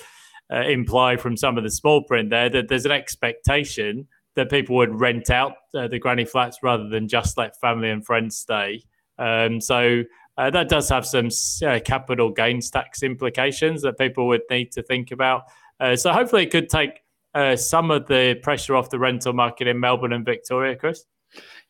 uh, 0.51 0.61
imply 0.61 1.17
from 1.17 1.35
some 1.35 1.57
of 1.57 1.63
the 1.63 1.71
small 1.71 2.03
print 2.03 2.29
there 2.29 2.49
that 2.49 2.69
there's 2.69 2.85
an 2.85 2.91
expectation 2.91 4.07
that 4.35 4.49
people 4.49 4.77
would 4.77 4.97
rent 4.97 5.29
out 5.29 5.53
uh, 5.75 5.87
the 5.87 5.99
granny 5.99 6.25
flats 6.25 6.59
rather 6.63 6.87
than 6.87 7.07
just 7.07 7.37
let 7.37 7.59
family 7.59 7.89
and 7.89 8.05
friends 8.05 8.37
stay. 8.37 8.81
Um, 9.17 9.59
so 9.59 10.03
uh, 10.37 10.49
that 10.51 10.69
does 10.69 10.87
have 10.87 11.05
some 11.05 11.29
uh, 11.65 11.79
capital 11.83 12.29
gains 12.29 12.69
tax 12.69 13.03
implications 13.03 13.81
that 13.81 13.97
people 13.97 14.27
would 14.27 14.43
need 14.49 14.71
to 14.71 14.83
think 14.83 15.11
about. 15.11 15.43
Uh, 15.79 15.95
so 15.95 16.13
hopefully 16.13 16.43
it 16.43 16.51
could 16.51 16.69
take 16.69 17.01
uh, 17.33 17.55
some 17.55 17.91
of 17.91 18.07
the 18.07 18.35
pressure 18.41 18.75
off 18.75 18.89
the 18.89 18.99
rental 18.99 19.33
market 19.33 19.67
in 19.67 19.79
Melbourne 19.79 20.13
and 20.13 20.25
Victoria, 20.25 20.75
Chris. 20.75 21.05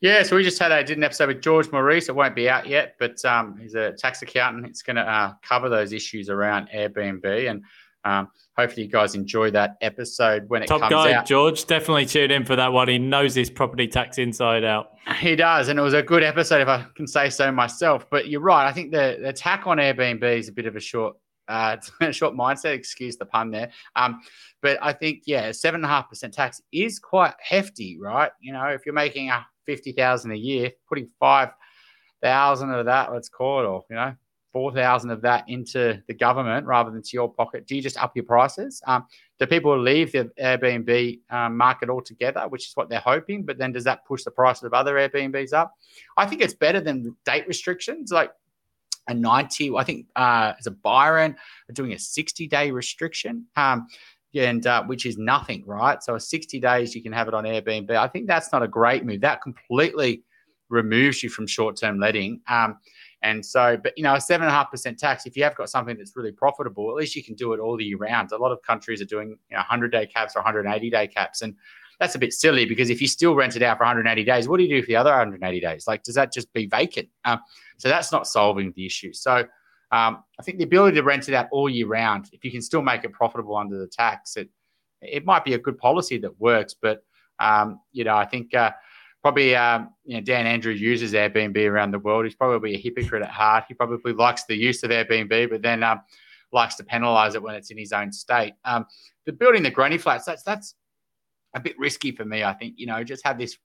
Yeah, 0.00 0.22
so 0.22 0.36
we 0.36 0.42
just 0.42 0.58
had 0.58 0.72
a 0.72 0.82
did 0.82 0.96
an 0.96 1.04
episode 1.04 1.28
with 1.28 1.42
George 1.42 1.70
Maurice. 1.70 2.08
It 2.08 2.14
won't 2.14 2.34
be 2.34 2.48
out 2.48 2.66
yet, 2.66 2.94
but 2.98 3.22
um, 3.24 3.58
he's 3.60 3.74
a 3.74 3.92
tax 3.92 4.22
accountant. 4.22 4.66
It's 4.66 4.82
going 4.82 4.96
to 4.96 5.02
uh, 5.02 5.34
cover 5.42 5.68
those 5.68 5.92
issues 5.92 6.30
around 6.30 6.70
Airbnb 6.74 7.50
and 7.50 7.62
um, 8.04 8.28
hopefully, 8.56 8.84
you 8.84 8.88
guys 8.90 9.14
enjoy 9.14 9.50
that 9.52 9.76
episode 9.80 10.48
when 10.48 10.62
it 10.62 10.66
Top 10.66 10.80
comes 10.80 10.90
guy, 10.90 11.12
out. 11.12 11.26
George. 11.26 11.66
Definitely 11.66 12.06
tune 12.06 12.30
in 12.30 12.44
for 12.44 12.56
that 12.56 12.72
one. 12.72 12.88
He 12.88 12.98
knows 12.98 13.34
his 13.34 13.50
property 13.50 13.86
tax 13.86 14.18
inside 14.18 14.64
out. 14.64 14.92
He 15.18 15.36
does, 15.36 15.68
and 15.68 15.78
it 15.78 15.82
was 15.82 15.94
a 15.94 16.02
good 16.02 16.22
episode, 16.22 16.62
if 16.62 16.68
I 16.68 16.86
can 16.94 17.06
say 17.06 17.30
so 17.30 17.50
myself. 17.52 18.06
But 18.10 18.28
you're 18.28 18.40
right. 18.40 18.66
I 18.66 18.72
think 18.72 18.92
the, 18.92 19.18
the 19.20 19.28
attack 19.28 19.66
on 19.66 19.78
Airbnb 19.78 20.22
is 20.38 20.48
a 20.48 20.52
bit 20.52 20.66
of 20.66 20.76
a 20.76 20.80
short, 20.80 21.16
uh, 21.50 21.76
short 22.12 22.34
mindset. 22.34 22.74
Excuse 22.74 23.16
the 23.16 23.26
pun 23.26 23.50
there. 23.50 23.70
Um, 23.96 24.20
but 24.62 24.78
I 24.80 24.92
think 24.92 25.22
yeah, 25.26 25.52
seven 25.52 25.80
and 25.80 25.84
a 25.84 25.88
half 25.88 26.08
percent 26.08 26.32
tax 26.32 26.62
is 26.72 26.98
quite 26.98 27.34
hefty, 27.40 27.98
right? 28.00 28.30
You 28.40 28.52
know, 28.52 28.66
if 28.66 28.86
you're 28.86 28.94
making 28.94 29.30
a 29.30 29.44
fifty 29.66 29.92
thousand 29.92 30.32
a 30.32 30.36
year, 30.36 30.70
putting 30.88 31.08
five 31.18 31.50
thousand 32.22 32.70
of 32.70 32.86
that, 32.86 33.12
let's 33.12 33.28
call 33.28 33.60
it, 33.60 33.66
or 33.66 33.82
you 33.90 33.96
know, 33.96 34.14
4,000 34.52 35.10
of 35.10 35.22
that 35.22 35.44
into 35.48 36.02
the 36.06 36.14
government 36.14 36.66
rather 36.66 36.90
than 36.90 37.02
to 37.02 37.10
your 37.12 37.32
pocket? 37.32 37.66
Do 37.66 37.76
you 37.76 37.82
just 37.82 37.96
up 38.02 38.16
your 38.16 38.24
prices? 38.24 38.82
Um, 38.86 39.06
do 39.38 39.46
people 39.46 39.78
leave 39.78 40.12
the 40.12 40.30
Airbnb 40.40 41.20
um, 41.30 41.56
market 41.56 41.88
altogether, 41.88 42.46
which 42.48 42.66
is 42.66 42.72
what 42.74 42.88
they're 42.88 43.00
hoping? 43.00 43.44
But 43.44 43.58
then 43.58 43.72
does 43.72 43.84
that 43.84 44.04
push 44.04 44.24
the 44.24 44.30
prices 44.30 44.64
of 44.64 44.74
other 44.74 44.94
Airbnbs 44.94 45.52
up? 45.52 45.74
I 46.16 46.26
think 46.26 46.42
it's 46.42 46.54
better 46.54 46.80
than 46.80 47.16
date 47.24 47.46
restrictions. 47.46 48.10
Like 48.10 48.32
a 49.08 49.14
90, 49.14 49.76
I 49.76 49.84
think 49.84 50.06
uh, 50.16 50.52
as 50.58 50.66
a 50.66 50.70
Byron, 50.70 51.36
doing 51.72 51.92
a 51.92 51.98
60 51.98 52.46
day 52.46 52.70
restriction. 52.70 53.46
Um, 53.56 53.86
and 54.34 54.64
uh, 54.66 54.84
which 54.84 55.06
is 55.06 55.18
nothing, 55.18 55.64
right? 55.66 56.00
So, 56.02 56.14
a 56.14 56.20
60 56.20 56.60
days 56.60 56.94
you 56.94 57.02
can 57.02 57.12
have 57.12 57.26
it 57.26 57.34
on 57.34 57.42
Airbnb. 57.42 57.90
I 57.90 58.06
think 58.06 58.28
that's 58.28 58.52
not 58.52 58.62
a 58.62 58.68
great 58.68 59.04
move. 59.04 59.20
That 59.22 59.42
completely 59.42 60.22
removes 60.68 61.22
you 61.22 61.28
from 61.28 61.46
short 61.46 61.76
term 61.76 61.98
letting. 61.98 62.40
Um, 62.48 62.78
and 63.22 63.44
so, 63.44 63.76
but 63.76 63.92
you 63.98 64.04
know, 64.04 64.14
a 64.14 64.20
seven 64.20 64.46
and 64.46 64.52
a 64.52 64.56
half 64.56 64.70
percent 64.70 64.98
tax, 64.98 65.26
if 65.26 65.36
you 65.36 65.42
have 65.44 65.54
got 65.54 65.68
something 65.68 65.96
that's 65.96 66.16
really 66.16 66.32
profitable, 66.32 66.88
at 66.88 66.96
least 66.96 67.14
you 67.14 67.22
can 67.22 67.34
do 67.34 67.52
it 67.52 67.60
all 67.60 67.76
the 67.76 67.84
year 67.84 67.98
round. 67.98 68.32
A 68.32 68.38
lot 68.38 68.52
of 68.52 68.62
countries 68.62 69.02
are 69.02 69.06
doing, 69.06 69.30
you 69.50 69.56
know, 69.56 69.58
100 69.58 69.92
day 69.92 70.06
caps 70.06 70.36
or 70.36 70.38
180 70.38 70.90
day 70.90 71.06
caps. 71.06 71.42
And 71.42 71.54
that's 72.00 72.14
a 72.14 72.18
bit 72.18 72.32
silly 72.32 72.64
because 72.64 72.88
if 72.88 73.00
you 73.02 73.06
still 73.06 73.34
rent 73.34 73.56
it 73.56 73.62
out 73.62 73.76
for 73.76 73.84
180 73.84 74.24
days, 74.24 74.48
what 74.48 74.56
do 74.56 74.64
you 74.64 74.70
do 74.70 74.82
for 74.82 74.86
the 74.86 74.96
other 74.96 75.10
180 75.10 75.60
days? 75.60 75.86
Like, 75.86 76.02
does 76.02 76.14
that 76.14 76.32
just 76.32 76.50
be 76.54 76.66
vacant? 76.66 77.08
Um, 77.26 77.40
so 77.76 77.90
that's 77.90 78.10
not 78.10 78.26
solving 78.26 78.72
the 78.74 78.86
issue. 78.86 79.12
So 79.12 79.44
um, 79.92 80.24
I 80.38 80.42
think 80.42 80.58
the 80.58 80.64
ability 80.64 80.96
to 80.96 81.02
rent 81.02 81.28
it 81.28 81.34
out 81.34 81.48
all 81.52 81.68
year 81.68 81.86
round, 81.86 82.30
if 82.32 82.42
you 82.42 82.50
can 82.50 82.62
still 82.62 82.80
make 82.80 83.04
it 83.04 83.12
profitable 83.12 83.54
under 83.54 83.78
the 83.78 83.86
tax, 83.86 84.36
it 84.36 84.48
it 85.02 85.24
might 85.24 85.44
be 85.44 85.54
a 85.54 85.58
good 85.58 85.78
policy 85.78 86.18
that 86.18 86.40
works. 86.40 86.74
But 86.80 87.02
um, 87.38 87.80
you 87.92 88.04
know, 88.04 88.16
I 88.16 88.24
think 88.24 88.54
uh, 88.54 88.72
probably 89.20 89.54
um, 89.54 89.90
you 90.04 90.16
know, 90.16 90.22
Dan 90.22 90.46
Andrews 90.46 90.80
uses 90.80 91.12
Airbnb 91.12 91.68
around 91.68 91.90
the 91.90 91.98
world. 91.98 92.24
He's 92.24 92.34
probably 92.34 92.74
a 92.74 92.78
hypocrite 92.78 93.22
at 93.22 93.30
heart. 93.30 93.64
He 93.68 93.74
probably 93.74 94.14
likes 94.14 94.44
the 94.44 94.56
use 94.56 94.82
of 94.82 94.90
Airbnb, 94.90 95.50
but 95.50 95.60
then 95.60 95.82
um, 95.82 96.00
likes 96.50 96.76
to 96.76 96.84
penalise 96.84 97.34
it 97.34 97.42
when 97.42 97.54
it's 97.54 97.70
in 97.70 97.78
his 97.78 97.92
own 97.92 98.10
state. 98.10 98.54
Um, 98.64 98.86
but 99.26 99.38
building 99.38 99.62
the 99.62 99.70
granny 99.70 99.98
flats, 99.98 100.24
that's 100.24 100.42
that's 100.42 100.74
a 101.54 101.60
bit 101.60 101.78
risky 101.78 102.12
for 102.12 102.24
me. 102.24 102.44
I 102.44 102.52
think 102.52 102.74
you 102.76 102.86
know 102.86 103.02
just 103.04 103.24
have 103.24 103.38
this 103.38 103.56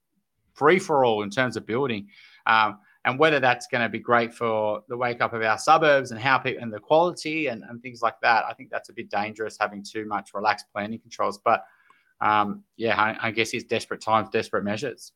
free 0.54 0.80
for 0.80 1.06
all 1.06 1.24
in 1.24 1.30
terms 1.30 1.58
of 1.58 1.66
building. 1.66 2.08
Um, 2.46 2.80
and 3.06 3.20
whether 3.20 3.40
that's 3.40 3.68
going 3.68 3.84
to 3.84 3.90
be 3.90 4.00
great 4.00 4.34
for 4.34 4.82
the 4.90 4.98
wake 4.98 5.22
up 5.22 5.34
of 5.34 5.42
our 5.44 5.60
suburbs 5.60 6.10
and 6.10 6.20
how 6.20 6.40
people 6.40 6.64
and 6.64 6.74
the 6.74 6.80
quality 6.80 7.48
and, 7.48 7.64
and 7.70 7.82
things 7.82 8.02
like 8.02 8.16
that, 8.24 8.46
I 8.46 8.54
think 8.54 8.72
that's 8.72 8.90
a 8.90 8.94
bit 8.94 9.12
dangerous 9.12 9.58
having 9.60 9.84
too 9.84 10.08
much 10.08 10.32
relaxed 10.34 10.66
planning 10.74 11.00
controls. 11.00 11.38
But 11.38 11.64
um, 12.20 12.64
yeah, 12.78 13.00
I, 13.00 13.28
I, 13.28 13.32
guess 13.32 13.54
it's 13.54 13.66
desperate 13.66 14.02
times, 14.02 14.30
desperate 14.30 14.64
measures. 14.64 15.12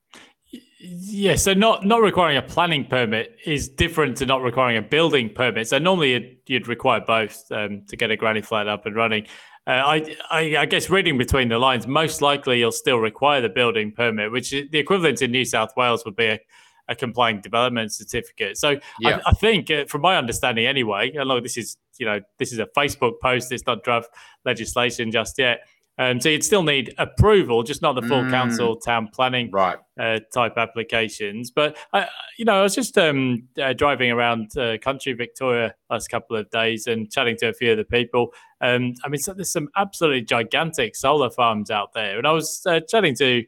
Yeah, 0.79 1.35
so 1.35 1.53
not 1.53 1.85
not 1.85 2.01
requiring 2.01 2.37
a 2.37 2.41
planning 2.41 2.85
permit 2.85 3.37
is 3.45 3.69
different 3.69 4.17
to 4.17 4.25
not 4.25 4.41
requiring 4.41 4.77
a 4.77 4.81
building 4.81 5.29
permit. 5.29 5.67
So 5.67 5.77
normally 5.79 6.11
you'd, 6.11 6.37
you'd 6.47 6.67
require 6.67 6.99
both 6.99 7.49
um, 7.51 7.83
to 7.87 7.95
get 7.95 8.11
a 8.11 8.17
granny 8.17 8.41
flat 8.41 8.67
up 8.67 8.85
and 8.85 8.95
running. 8.95 9.27
Uh, 9.69 9.83
I, 9.85 10.15
I, 10.31 10.57
I 10.57 10.65
guess 10.65 10.89
reading 10.89 11.19
between 11.19 11.47
the 11.47 11.59
lines, 11.59 11.85
most 11.85 12.23
likely 12.23 12.57
you'll 12.57 12.71
still 12.71 12.97
require 12.97 13.39
the 13.39 13.49
building 13.49 13.91
permit, 13.91 14.31
which 14.31 14.49
the 14.49 14.79
equivalent 14.79 15.21
in 15.21 15.29
New 15.29 15.45
South 15.45 15.77
Wales 15.77 16.03
would 16.05 16.15
be 16.15 16.25
a, 16.25 16.39
a 16.87 16.95
complying 16.95 17.39
development 17.39 17.93
certificate. 17.93 18.57
So 18.57 18.79
yeah. 18.99 19.19
I, 19.23 19.29
I, 19.29 19.31
think, 19.33 19.69
uh, 19.69 19.85
from 19.85 20.01
my 20.01 20.17
understanding 20.17 20.65
anyway, 20.65 21.11
and 21.13 21.29
look, 21.29 21.43
this 21.43 21.55
is 21.55 21.77
you 21.99 22.07
know 22.07 22.19
this 22.39 22.51
is 22.51 22.57
a 22.57 22.67
Facebook 22.75 23.19
post, 23.21 23.51
it's 23.51 23.67
not 23.67 23.83
draft 23.83 24.09
legislation 24.43 25.11
just 25.11 25.37
yet. 25.37 25.59
Um, 25.99 26.21
so 26.21 26.29
you'd 26.29 26.45
still 26.45 26.63
need 26.63 26.95
approval, 26.97 27.61
just 27.61 27.81
not 27.81 27.93
the 27.93 28.01
full 28.01 28.23
mm. 28.23 28.31
council 28.31 28.77
town 28.77 29.09
planning 29.13 29.51
right. 29.51 29.77
uh, 29.99 30.21
type 30.33 30.53
applications. 30.55 31.51
But 31.51 31.77
I, 31.91 32.07
you 32.37 32.45
know, 32.45 32.61
I 32.61 32.63
was 32.63 32.73
just 32.73 32.97
um, 32.97 33.43
uh, 33.61 33.73
driving 33.73 34.09
around 34.09 34.57
uh, 34.57 34.77
country 34.77 35.11
Victoria 35.11 35.75
last 35.89 36.07
couple 36.07 36.37
of 36.37 36.49
days 36.51 36.87
and 36.87 37.11
chatting 37.11 37.35
to 37.39 37.49
a 37.49 37.53
few 37.53 37.71
of 37.73 37.77
the 37.77 37.83
people. 37.83 38.33
Um, 38.61 38.93
I 39.03 39.09
mean, 39.09 39.19
so 39.19 39.33
there's 39.33 39.51
some 39.51 39.67
absolutely 39.75 40.21
gigantic 40.21 40.95
solar 40.95 41.29
farms 41.29 41.69
out 41.69 41.91
there, 41.93 42.17
and 42.17 42.25
I 42.25 42.31
was 42.31 42.61
uh, 42.65 42.79
chatting 42.79 43.13
to 43.15 43.43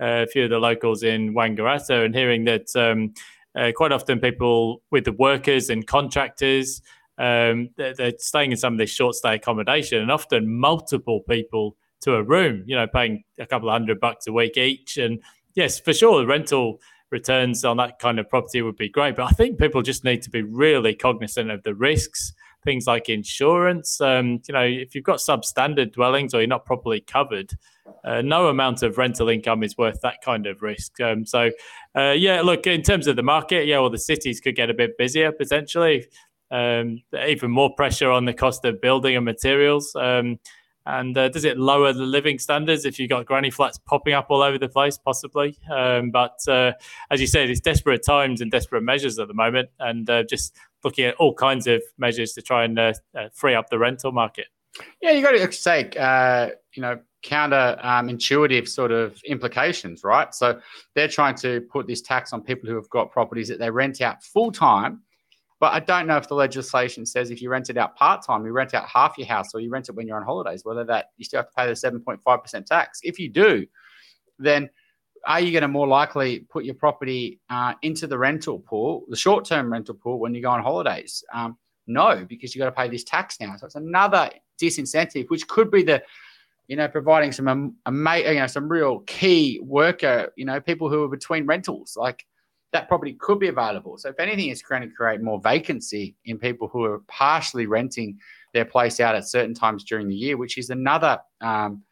uh, 0.00 0.24
a 0.24 0.26
few 0.26 0.42
of 0.42 0.50
the 0.50 0.58
locals 0.58 1.04
in 1.04 1.34
Wangaratta 1.34 2.04
and 2.04 2.12
hearing 2.12 2.44
that 2.46 2.74
um, 2.74 3.14
uh, 3.54 3.70
quite 3.76 3.92
often 3.92 4.18
people 4.18 4.82
with 4.90 5.04
the 5.04 5.12
workers 5.12 5.70
and 5.70 5.86
contractors. 5.86 6.82
Um, 7.16 7.68
they're, 7.76 7.94
they're, 7.94 8.18
staying 8.18 8.50
in 8.50 8.56
some 8.56 8.74
of 8.74 8.78
this 8.80 8.90
short 8.90 9.14
stay 9.14 9.36
accommodation, 9.36 10.02
and 10.02 10.10
often 10.10 10.52
multiple 10.58 11.20
people 11.20 11.76
to 12.02 12.14
a 12.14 12.22
room, 12.22 12.64
you 12.66 12.76
know, 12.76 12.86
paying 12.86 13.24
a 13.38 13.46
couple 13.46 13.68
of 13.68 13.72
hundred 13.72 14.00
bucks 14.00 14.26
a 14.26 14.32
week 14.32 14.56
each. 14.56 14.98
And 14.98 15.20
yes, 15.54 15.80
for 15.80 15.92
sure, 15.92 16.20
the 16.20 16.26
rental 16.26 16.80
returns 17.10 17.64
on 17.64 17.76
that 17.76 17.98
kind 17.98 18.18
of 18.18 18.28
property 18.28 18.62
would 18.62 18.76
be 18.76 18.88
great. 18.88 19.16
But 19.16 19.24
I 19.24 19.30
think 19.30 19.58
people 19.58 19.82
just 19.82 20.04
need 20.04 20.22
to 20.22 20.30
be 20.30 20.42
really 20.42 20.94
cognizant 20.94 21.50
of 21.50 21.62
the 21.62 21.74
risks, 21.74 22.32
things 22.64 22.86
like 22.86 23.08
insurance. 23.08 24.00
Um, 24.00 24.40
you 24.48 24.54
know, 24.54 24.62
if 24.62 24.94
you've 24.94 25.04
got 25.04 25.18
substandard 25.18 25.92
dwellings 25.92 26.34
or 26.34 26.40
you're 26.40 26.48
not 26.48 26.64
properly 26.64 27.00
covered, 27.00 27.52
uh, 28.04 28.22
no 28.22 28.48
amount 28.48 28.82
of 28.82 28.98
rental 28.98 29.28
income 29.28 29.62
is 29.62 29.76
worth 29.76 30.00
that 30.02 30.22
kind 30.24 30.46
of 30.46 30.62
risk. 30.62 31.00
Um, 31.00 31.24
so, 31.24 31.50
uh, 31.96 32.14
yeah, 32.16 32.40
look, 32.40 32.66
in 32.66 32.82
terms 32.82 33.06
of 33.06 33.16
the 33.16 33.22
market, 33.22 33.66
yeah, 33.66 33.78
well, 33.78 33.90
the 33.90 33.98
cities 33.98 34.40
could 34.40 34.56
get 34.56 34.70
a 34.70 34.74
bit 34.74 34.96
busier 34.98 35.32
potentially. 35.32 36.06
Um, 36.50 37.02
even 37.26 37.50
more 37.50 37.74
pressure 37.74 38.10
on 38.10 38.26
the 38.26 38.34
cost 38.34 38.64
of 38.66 38.80
building 38.80 39.16
and 39.16 39.24
materials. 39.24 39.94
Um, 39.96 40.38
and 40.86 41.16
uh, 41.16 41.28
does 41.28 41.44
it 41.44 41.58
lower 41.58 41.92
the 41.92 42.02
living 42.02 42.38
standards 42.38 42.84
if 42.84 42.98
you've 42.98 43.10
got 43.10 43.26
granny 43.26 43.50
flats 43.50 43.78
popping 43.78 44.14
up 44.14 44.26
all 44.30 44.42
over 44.42 44.58
the 44.58 44.68
place? 44.68 44.98
Possibly. 44.98 45.56
Um, 45.70 46.10
but 46.10 46.38
uh, 46.48 46.72
as 47.10 47.20
you 47.20 47.26
said, 47.26 47.50
it's 47.50 47.60
desperate 47.60 48.04
times 48.04 48.40
and 48.40 48.50
desperate 48.50 48.82
measures 48.82 49.18
at 49.18 49.28
the 49.28 49.34
moment, 49.34 49.68
and 49.78 50.08
uh, 50.10 50.24
just 50.24 50.56
looking 50.84 51.04
at 51.04 51.14
all 51.16 51.34
kinds 51.34 51.66
of 51.66 51.82
measures 51.98 52.32
to 52.32 52.42
try 52.42 52.64
and 52.64 52.78
uh, 52.78 52.92
uh, 53.16 53.28
free 53.32 53.54
up 53.54 53.70
the 53.70 53.78
rental 53.78 54.12
market. 54.12 54.46
Yeah, 55.00 55.10
you've 55.10 55.24
got 55.24 55.32
to 55.32 55.52
say, 55.52 55.90
uh, 55.98 56.50
you 56.74 56.82
know, 56.82 56.98
counter 57.22 57.78
um, 57.82 58.08
intuitive 58.08 58.68
sort 58.68 58.90
of 58.90 59.20
implications, 59.24 60.02
right? 60.02 60.34
So 60.34 60.60
they're 60.94 61.08
trying 61.08 61.36
to 61.36 61.60
put 61.72 61.86
this 61.86 62.02
tax 62.02 62.32
on 62.32 62.42
people 62.42 62.68
who 62.68 62.74
have 62.74 62.88
got 62.90 63.10
properties 63.10 63.48
that 63.48 63.58
they 63.58 63.70
rent 63.70 64.00
out 64.00 64.22
full 64.22 64.50
time 64.50 65.02
but 65.62 65.72
I 65.72 65.78
don't 65.78 66.08
know 66.08 66.16
if 66.16 66.26
the 66.26 66.34
legislation 66.34 67.06
says 67.06 67.30
if 67.30 67.40
you 67.40 67.48
rent 67.48 67.70
it 67.70 67.76
out 67.76 67.94
part 67.94 68.26
time, 68.26 68.44
you 68.44 68.50
rent 68.50 68.74
out 68.74 68.88
half 68.88 69.16
your 69.16 69.28
house 69.28 69.54
or 69.54 69.60
you 69.60 69.70
rent 69.70 69.88
it 69.88 69.94
when 69.94 70.08
you're 70.08 70.16
on 70.16 70.24
holidays, 70.24 70.64
whether 70.64 70.82
that 70.86 71.10
you 71.18 71.24
still 71.24 71.38
have 71.38 71.50
to 71.50 71.54
pay 71.56 71.66
the 71.68 71.74
7.5% 71.74 72.66
tax. 72.66 72.98
If 73.04 73.16
you 73.20 73.28
do, 73.28 73.64
then 74.40 74.68
are 75.24 75.38
you 75.38 75.52
going 75.52 75.62
to 75.62 75.68
more 75.68 75.86
likely 75.86 76.40
put 76.50 76.64
your 76.64 76.74
property 76.74 77.38
uh, 77.48 77.74
into 77.82 78.08
the 78.08 78.18
rental 78.18 78.58
pool, 78.58 79.04
the 79.08 79.14
short 79.14 79.44
term 79.44 79.70
rental 79.70 79.94
pool, 79.94 80.18
when 80.18 80.34
you 80.34 80.42
go 80.42 80.50
on 80.50 80.64
holidays? 80.64 81.22
Um, 81.32 81.56
no, 81.86 82.26
because 82.28 82.56
you've 82.56 82.60
got 82.60 82.70
to 82.70 82.72
pay 82.72 82.88
this 82.88 83.04
tax 83.04 83.38
now. 83.38 83.54
So 83.56 83.66
it's 83.66 83.76
another 83.76 84.30
disincentive, 84.60 85.30
which 85.30 85.46
could 85.46 85.70
be 85.70 85.84
the, 85.84 86.02
you 86.66 86.74
know, 86.74 86.88
providing 86.88 87.30
some, 87.30 87.46
um, 87.46 87.76
you 87.86 88.34
know, 88.34 88.48
some 88.48 88.68
real 88.68 88.98
key 89.06 89.60
worker, 89.62 90.32
you 90.34 90.44
know, 90.44 90.60
people 90.60 90.88
who 90.88 91.04
are 91.04 91.08
between 91.08 91.46
rentals. 91.46 91.96
Like 91.96 92.26
that 92.72 92.88
property 92.88 93.14
could 93.20 93.38
be 93.38 93.48
available. 93.48 93.98
So 93.98 94.08
if 94.08 94.18
anything, 94.18 94.48
it's 94.48 94.62
going 94.62 94.82
to 94.82 94.88
create 94.88 95.20
more 95.20 95.40
vacancy 95.40 96.16
in 96.24 96.38
people 96.38 96.68
who 96.68 96.84
are 96.84 97.00
partially 97.06 97.66
renting 97.66 98.18
their 98.54 98.64
place 98.64 98.98
out 98.98 99.14
at 99.14 99.28
certain 99.28 99.54
times 99.54 99.84
during 99.84 100.08
the 100.08 100.14
year, 100.14 100.36
which 100.36 100.56
is 100.58 100.70
another 100.70 101.18
um, 101.40 101.82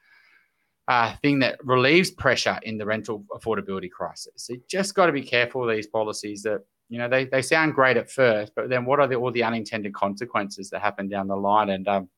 uh, 0.89 1.15
thing 1.23 1.39
that 1.41 1.59
relieves 1.65 2.11
pressure 2.11 2.59
in 2.63 2.79
the 2.79 2.85
rental 2.85 3.25
affordability 3.33 3.91
crisis. 3.91 4.33
So 4.37 4.55
you 4.55 4.63
just 4.69 4.95
got 4.95 5.07
to 5.07 5.13
be 5.13 5.23
careful 5.23 5.67
these 5.67 5.87
policies 5.87 6.43
that 6.43 6.65
you 6.89 6.99
know 6.99 7.09
they, 7.09 7.27
they 7.27 7.43
sound 7.43 7.75
great 7.75 7.97
at 7.97 8.11
first, 8.11 8.53
but 8.57 8.69
then 8.69 8.85
what 8.85 8.99
are 8.99 9.07
the, 9.07 9.15
all 9.15 9.31
the 9.31 9.45
unintended 9.45 9.95
consequences 9.95 10.71
that 10.71 10.81
happen 10.81 11.09
down 11.09 11.29
the 11.29 11.37
line? 11.37 11.71
And 11.71 11.87
um, 11.87 12.09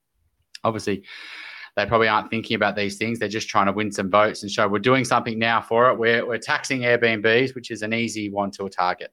obviously, 0.64 1.02
they 1.76 1.86
probably 1.86 2.08
aren't 2.08 2.30
thinking 2.30 2.54
about 2.54 2.76
these 2.76 2.96
things. 2.96 3.18
They're 3.18 3.28
just 3.28 3.48
trying 3.48 3.66
to 3.66 3.72
win 3.72 3.90
some 3.90 4.10
votes 4.10 4.42
and 4.42 4.50
show 4.50 4.68
we're 4.68 4.78
doing 4.78 5.04
something 5.04 5.38
now 5.38 5.60
for 5.60 5.90
it. 5.90 5.98
We're, 5.98 6.26
we're 6.26 6.38
taxing 6.38 6.80
Airbnbs, 6.80 7.54
which 7.54 7.70
is 7.70 7.82
an 7.82 7.94
easy 7.94 8.28
one 8.30 8.50
to 8.52 8.68
target. 8.68 9.12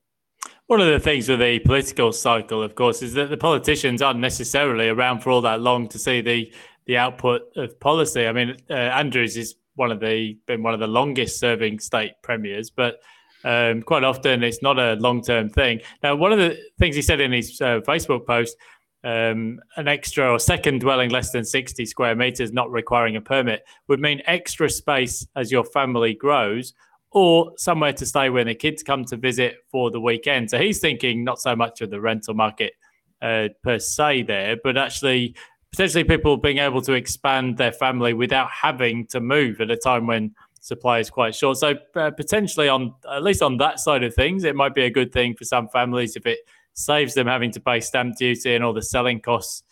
One 0.67 0.81
of 0.81 0.87
the 0.87 0.99
things 0.99 1.27
with 1.27 1.39
the 1.39 1.59
political 1.59 2.11
cycle, 2.11 2.61
of 2.61 2.75
course, 2.75 3.01
is 3.01 3.13
that 3.13 3.29
the 3.29 3.37
politicians 3.37 4.01
aren't 4.01 4.19
necessarily 4.19 4.89
around 4.89 5.21
for 5.21 5.31
all 5.31 5.41
that 5.41 5.61
long 5.61 5.87
to 5.89 5.99
see 5.99 6.21
the 6.21 6.53
the 6.85 6.97
output 6.97 7.41
of 7.55 7.79
policy. 7.79 8.25
I 8.25 8.31
mean, 8.31 8.57
uh, 8.69 8.73
Andrews 8.73 9.37
is 9.37 9.55
one 9.75 9.91
of 9.91 9.99
the 9.99 10.37
been 10.45 10.63
one 10.63 10.73
of 10.73 10.79
the 10.79 10.87
longest 10.87 11.39
serving 11.39 11.79
state 11.79 12.13
premiers, 12.21 12.69
but 12.69 12.99
um, 13.43 13.81
quite 13.81 14.03
often 14.03 14.43
it's 14.43 14.61
not 14.61 14.77
a 14.77 14.93
long 14.95 15.21
term 15.21 15.49
thing. 15.49 15.81
Now, 16.03 16.15
one 16.15 16.31
of 16.31 16.39
the 16.39 16.57
things 16.77 16.95
he 16.95 17.01
said 17.01 17.19
in 17.19 17.31
his 17.31 17.59
uh, 17.61 17.79
Facebook 17.87 18.25
post 18.25 18.55
um, 19.03 19.59
an 19.77 19.87
extra 19.87 20.31
or 20.31 20.39
second 20.39 20.81
dwelling 20.81 21.09
less 21.09 21.31
than 21.31 21.45
60 21.45 21.85
square 21.85 22.15
meters 22.15 22.51
not 22.51 22.69
requiring 22.71 23.15
a 23.15 23.21
permit 23.21 23.63
would 23.87 23.99
mean 23.99 24.21
extra 24.25 24.69
space 24.69 25.25
as 25.35 25.51
your 25.51 25.63
family 25.63 26.13
grows 26.13 26.73
or 27.11 27.53
somewhere 27.57 27.93
to 27.93 28.05
stay 28.05 28.29
when 28.29 28.47
the 28.47 28.55
kids 28.55 28.83
come 28.83 29.03
to 29.05 29.17
visit 29.17 29.55
for 29.71 29.89
the 29.89 29.99
weekend. 29.99 30.49
So 30.49 30.59
he's 30.59 30.79
thinking 30.79 31.23
not 31.23 31.39
so 31.39 31.55
much 31.55 31.81
of 31.81 31.89
the 31.89 31.99
rental 31.99 32.33
market 32.33 32.73
uh, 33.21 33.49
per 33.63 33.79
se 33.79 34.23
there, 34.23 34.57
but 34.63 34.77
actually 34.77 35.35
potentially 35.71 36.03
people 36.03 36.37
being 36.37 36.57
able 36.57 36.81
to 36.81 36.93
expand 36.93 37.57
their 37.57 37.71
family 37.71 38.13
without 38.13 38.49
having 38.49 39.07
to 39.07 39.19
move 39.19 39.61
at 39.61 39.71
a 39.71 39.77
time 39.77 40.07
when 40.07 40.35
supply 40.59 40.99
is 40.99 41.09
quite 41.09 41.33
short. 41.33 41.57
So 41.57 41.75
uh, 41.95 42.11
potentially 42.11 42.67
on 42.69 42.93
at 43.09 43.23
least 43.23 43.41
on 43.41 43.57
that 43.57 43.79
side 43.79 44.03
of 44.03 44.13
things, 44.13 44.43
it 44.43 44.55
might 44.55 44.75
be 44.75 44.83
a 44.83 44.89
good 44.89 45.11
thing 45.11 45.35
for 45.35 45.45
some 45.45 45.67
families 45.69 46.15
if 46.15 46.25
it 46.25 46.39
saves 46.79 47.13
them 47.13 47.27
having 47.27 47.51
to 47.51 47.59
pay 47.59 47.79
stamp 47.79 48.17
duty 48.17 48.55
and 48.55 48.63
all 48.63 48.73
the 48.73 48.81
selling 48.81 49.19
costs 49.19 49.63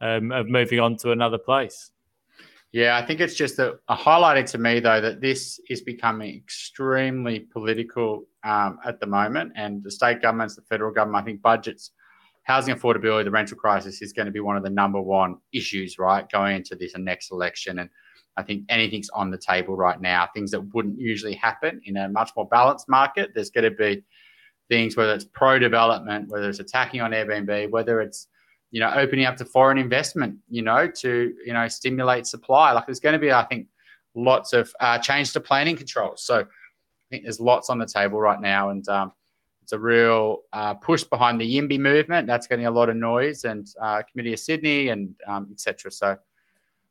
um, 0.00 0.32
of 0.32 0.48
moving 0.48 0.80
on 0.80 0.96
to 0.96 1.12
another 1.12 1.38
place. 1.38 1.92
Yeah, 2.72 2.96
I 2.96 3.06
think 3.06 3.20
it's 3.20 3.34
just 3.34 3.58
a, 3.58 3.78
a 3.88 3.96
highlighted 3.96 4.46
to 4.50 4.58
me 4.58 4.80
though 4.80 5.00
that 5.00 5.20
this 5.20 5.60
is 5.70 5.80
becoming 5.80 6.34
extremely 6.34 7.40
political 7.40 8.26
um, 8.44 8.78
at 8.84 9.00
the 9.00 9.06
moment, 9.06 9.52
and 9.56 9.82
the 9.82 9.90
state 9.90 10.20
governments, 10.20 10.56
the 10.56 10.62
federal 10.62 10.92
government, 10.92 11.22
I 11.22 11.24
think 11.24 11.40
budgets, 11.40 11.92
housing 12.42 12.74
affordability, 12.74 13.24
the 13.24 13.30
rental 13.30 13.56
crisis 13.56 14.02
is 14.02 14.12
going 14.12 14.26
to 14.26 14.32
be 14.32 14.40
one 14.40 14.56
of 14.56 14.62
the 14.62 14.70
number 14.70 15.00
one 15.00 15.36
issues, 15.52 15.98
right, 15.98 16.28
going 16.30 16.56
into 16.56 16.76
this 16.76 16.92
next 16.96 17.32
election. 17.32 17.78
And 17.78 17.88
I 18.36 18.42
think 18.42 18.64
anything's 18.68 19.08
on 19.10 19.30
the 19.30 19.38
table 19.38 19.76
right 19.76 20.00
now, 20.00 20.28
things 20.34 20.50
that 20.50 20.60
wouldn't 20.74 21.00
usually 21.00 21.34
happen 21.34 21.80
in 21.84 21.96
a 21.96 22.08
much 22.08 22.30
more 22.36 22.46
balanced 22.46 22.88
market. 22.88 23.30
There's 23.34 23.50
going 23.50 23.64
to 23.64 23.76
be 23.76 24.04
things, 24.68 24.96
whether 24.96 25.14
it's 25.14 25.24
pro 25.24 25.58
development, 25.58 26.28
whether 26.28 26.48
it's 26.48 26.60
attacking 26.60 27.00
on 27.00 27.12
Airbnb, 27.12 27.70
whether 27.70 28.00
it's 28.00 28.28
you 28.70 28.80
know 28.80 28.92
opening 28.94 29.24
up 29.24 29.36
to 29.36 29.44
foreign 29.44 29.78
investment, 29.78 30.36
you 30.48 30.62
know, 30.62 30.88
to 30.88 31.34
you 31.44 31.52
know 31.52 31.68
stimulate 31.68 32.26
supply. 32.26 32.72
Like 32.72 32.86
there's 32.86 33.00
going 33.00 33.14
to 33.14 33.18
be, 33.18 33.32
I 33.32 33.44
think, 33.44 33.68
lots 34.14 34.52
of 34.52 34.72
uh, 34.80 34.98
change 34.98 35.32
to 35.32 35.40
planning 35.40 35.76
controls. 35.76 36.24
So 36.24 36.40
I 36.40 36.44
think 37.10 37.24
there's 37.24 37.40
lots 37.40 37.70
on 37.70 37.78
the 37.78 37.86
table 37.86 38.18
right 38.18 38.40
now, 38.40 38.70
and 38.70 38.86
um, 38.88 39.12
it's 39.62 39.72
a 39.72 39.78
real 39.78 40.42
uh, 40.52 40.74
push 40.74 41.04
behind 41.04 41.40
the 41.40 41.56
YIMBY 41.56 41.78
movement. 41.78 42.26
That's 42.26 42.46
getting 42.46 42.66
a 42.66 42.70
lot 42.70 42.88
of 42.88 42.96
noise, 42.96 43.44
and 43.44 43.66
uh, 43.80 44.02
Committee 44.10 44.32
of 44.32 44.40
Sydney, 44.40 44.88
and 44.88 45.14
um, 45.26 45.48
etc. 45.52 45.90
So 45.90 46.16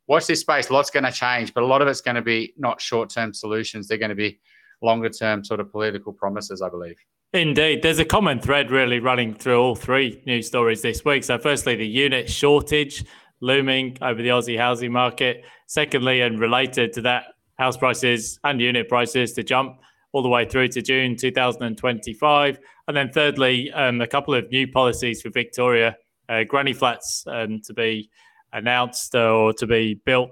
watch 0.06 0.26
this 0.26 0.40
space. 0.40 0.70
Lots 0.70 0.90
going 0.90 1.04
to 1.04 1.12
change, 1.12 1.52
but 1.52 1.62
a 1.62 1.66
lot 1.66 1.82
of 1.82 1.88
it's 1.88 2.00
going 2.00 2.16
to 2.16 2.22
be 2.22 2.54
not 2.56 2.80
short-term 2.80 3.32
solutions. 3.34 3.88
They're 3.88 3.98
going 3.98 4.10
to 4.10 4.14
be 4.14 4.40
longer-term 4.82 5.44
sort 5.44 5.60
of 5.60 5.70
political 5.70 6.12
promises, 6.12 6.62
I 6.62 6.68
believe. 6.68 6.96
Indeed. 7.32 7.82
There's 7.82 7.98
a 7.98 8.04
common 8.04 8.40
thread 8.40 8.70
really 8.70 9.00
running 9.00 9.34
through 9.34 9.60
all 9.60 9.74
three 9.74 10.22
news 10.26 10.46
stories 10.46 10.82
this 10.82 11.04
week. 11.04 11.24
So, 11.24 11.38
firstly, 11.38 11.74
the 11.74 11.86
unit 11.86 12.30
shortage 12.30 13.04
looming 13.40 13.98
over 14.00 14.22
the 14.22 14.28
Aussie 14.28 14.58
housing 14.58 14.92
market. 14.92 15.44
Secondly, 15.66 16.22
and 16.22 16.38
related 16.38 16.92
to 16.94 17.02
that, 17.02 17.24
house 17.58 17.76
prices 17.76 18.38
and 18.44 18.60
unit 18.60 18.88
prices 18.88 19.32
to 19.34 19.42
jump 19.42 19.80
all 20.12 20.22
the 20.22 20.28
way 20.28 20.46
through 20.46 20.68
to 20.68 20.80
June 20.82 21.16
2025. 21.16 22.58
And 22.88 22.96
then, 22.96 23.10
thirdly, 23.12 23.70
um, 23.72 24.00
a 24.00 24.06
couple 24.06 24.34
of 24.34 24.50
new 24.50 24.68
policies 24.68 25.20
for 25.20 25.30
Victoria 25.30 25.96
uh, 26.28 26.44
granny 26.44 26.72
flats 26.72 27.24
um, 27.26 27.60
to 27.64 27.74
be 27.74 28.10
announced 28.52 29.14
or 29.14 29.52
to 29.52 29.66
be 29.66 30.00
built 30.04 30.30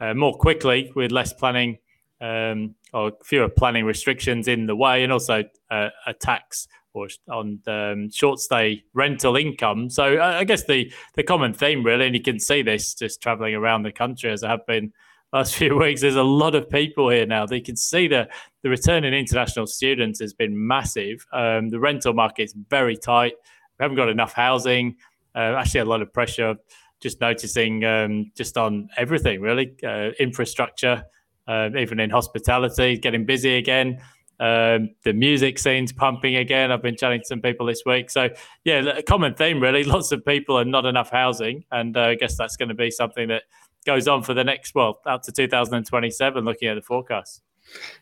uh, 0.00 0.14
more 0.14 0.34
quickly 0.34 0.92
with 0.94 1.10
less 1.10 1.32
planning 1.32 1.78
um, 2.24 2.74
or 2.94 3.12
fewer 3.22 3.48
planning 3.48 3.84
restrictions 3.84 4.48
in 4.48 4.66
the 4.66 4.74
way, 4.74 5.02
and 5.02 5.12
also 5.12 5.44
uh, 5.70 5.88
a 6.06 6.14
tax 6.14 6.66
or 6.94 7.08
on 7.30 7.60
um, 7.66 8.10
short 8.10 8.38
stay 8.38 8.82
rental 8.94 9.36
income. 9.36 9.90
So 9.90 10.16
uh, 10.16 10.38
I 10.40 10.44
guess 10.44 10.64
the 10.64 10.90
the 11.16 11.22
common 11.22 11.52
theme 11.52 11.84
really, 11.84 12.06
and 12.06 12.14
you 12.14 12.22
can 12.22 12.40
see 12.40 12.62
this 12.62 12.94
just 12.94 13.20
traveling 13.20 13.54
around 13.54 13.82
the 13.82 13.92
country 13.92 14.30
as 14.30 14.42
I 14.42 14.50
have 14.50 14.66
been 14.66 14.92
last 15.32 15.54
few 15.56 15.76
weeks. 15.76 16.00
There's 16.00 16.16
a 16.16 16.22
lot 16.22 16.54
of 16.54 16.70
people 16.70 17.10
here 17.10 17.26
now. 17.26 17.44
They 17.44 17.60
can 17.60 17.76
see 17.76 18.08
the 18.08 18.28
the 18.62 18.70
return 18.70 19.04
in 19.04 19.12
international 19.12 19.66
students 19.66 20.20
has 20.20 20.32
been 20.32 20.54
massive. 20.66 21.26
Um, 21.32 21.68
the 21.68 21.80
rental 21.80 22.14
market's 22.14 22.54
very 22.70 22.96
tight. 22.96 23.34
We 23.78 23.82
haven't 23.82 23.96
got 23.96 24.08
enough 24.08 24.32
housing. 24.32 24.96
Uh, 25.34 25.56
actually, 25.58 25.80
a 25.80 25.84
lot 25.84 26.00
of 26.00 26.12
pressure. 26.12 26.54
Just 27.00 27.20
noticing, 27.20 27.84
um, 27.84 28.30
just 28.34 28.56
on 28.56 28.88
everything 28.96 29.42
really, 29.42 29.74
uh, 29.86 30.10
infrastructure 30.18 31.04
um, 31.46 31.76
even 31.76 32.00
in 32.00 32.10
hospitality, 32.10 32.96
getting 32.98 33.24
busy 33.24 33.56
again. 33.56 34.00
Um, 34.40 34.90
the 35.04 35.12
music 35.12 35.58
scene's 35.58 35.92
pumping 35.92 36.36
again. 36.36 36.72
I've 36.72 36.82
been 36.82 36.96
chatting 36.96 37.20
to 37.20 37.26
some 37.26 37.40
people 37.40 37.66
this 37.66 37.82
week. 37.86 38.10
So, 38.10 38.30
yeah, 38.64 38.80
a 38.80 39.02
common 39.02 39.34
theme 39.34 39.60
really. 39.60 39.84
Lots 39.84 40.12
of 40.12 40.24
people 40.24 40.58
and 40.58 40.70
not 40.70 40.86
enough 40.86 41.10
housing. 41.10 41.64
And 41.70 41.96
uh, 41.96 42.02
I 42.02 42.14
guess 42.16 42.36
that's 42.36 42.56
going 42.56 42.68
to 42.68 42.74
be 42.74 42.90
something 42.90 43.28
that 43.28 43.42
goes 43.86 44.08
on 44.08 44.22
for 44.22 44.34
the 44.34 44.44
next, 44.44 44.74
well, 44.74 45.00
out 45.06 45.22
to 45.24 45.32
2027, 45.32 46.44
looking 46.44 46.68
at 46.68 46.74
the 46.74 46.82
forecast. 46.82 47.42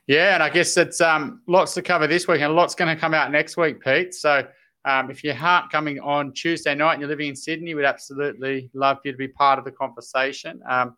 Yeah, 0.06 0.34
and 0.34 0.42
I 0.42 0.50
guess 0.50 0.76
it's 0.76 1.00
um, 1.00 1.42
lots 1.46 1.74
to 1.74 1.82
cover 1.82 2.06
this 2.06 2.26
week 2.26 2.40
and 2.40 2.54
lots 2.54 2.74
going 2.74 2.94
to 2.94 3.00
come 3.00 3.14
out 3.14 3.30
next 3.30 3.56
week, 3.56 3.80
Pete. 3.80 4.14
So, 4.14 4.46
um, 4.84 5.10
if 5.10 5.22
you 5.22 5.32
aren't 5.40 5.70
coming 5.70 6.00
on 6.00 6.32
Tuesday 6.32 6.74
night 6.74 6.94
and 6.94 7.00
you're 7.00 7.08
living 7.08 7.28
in 7.28 7.36
Sydney, 7.36 7.74
we'd 7.74 7.84
absolutely 7.84 8.68
love 8.74 8.98
you 9.04 9.12
to 9.12 9.18
be 9.18 9.28
part 9.28 9.58
of 9.58 9.64
the 9.64 9.70
conversation. 9.70 10.60
Um, 10.68 10.96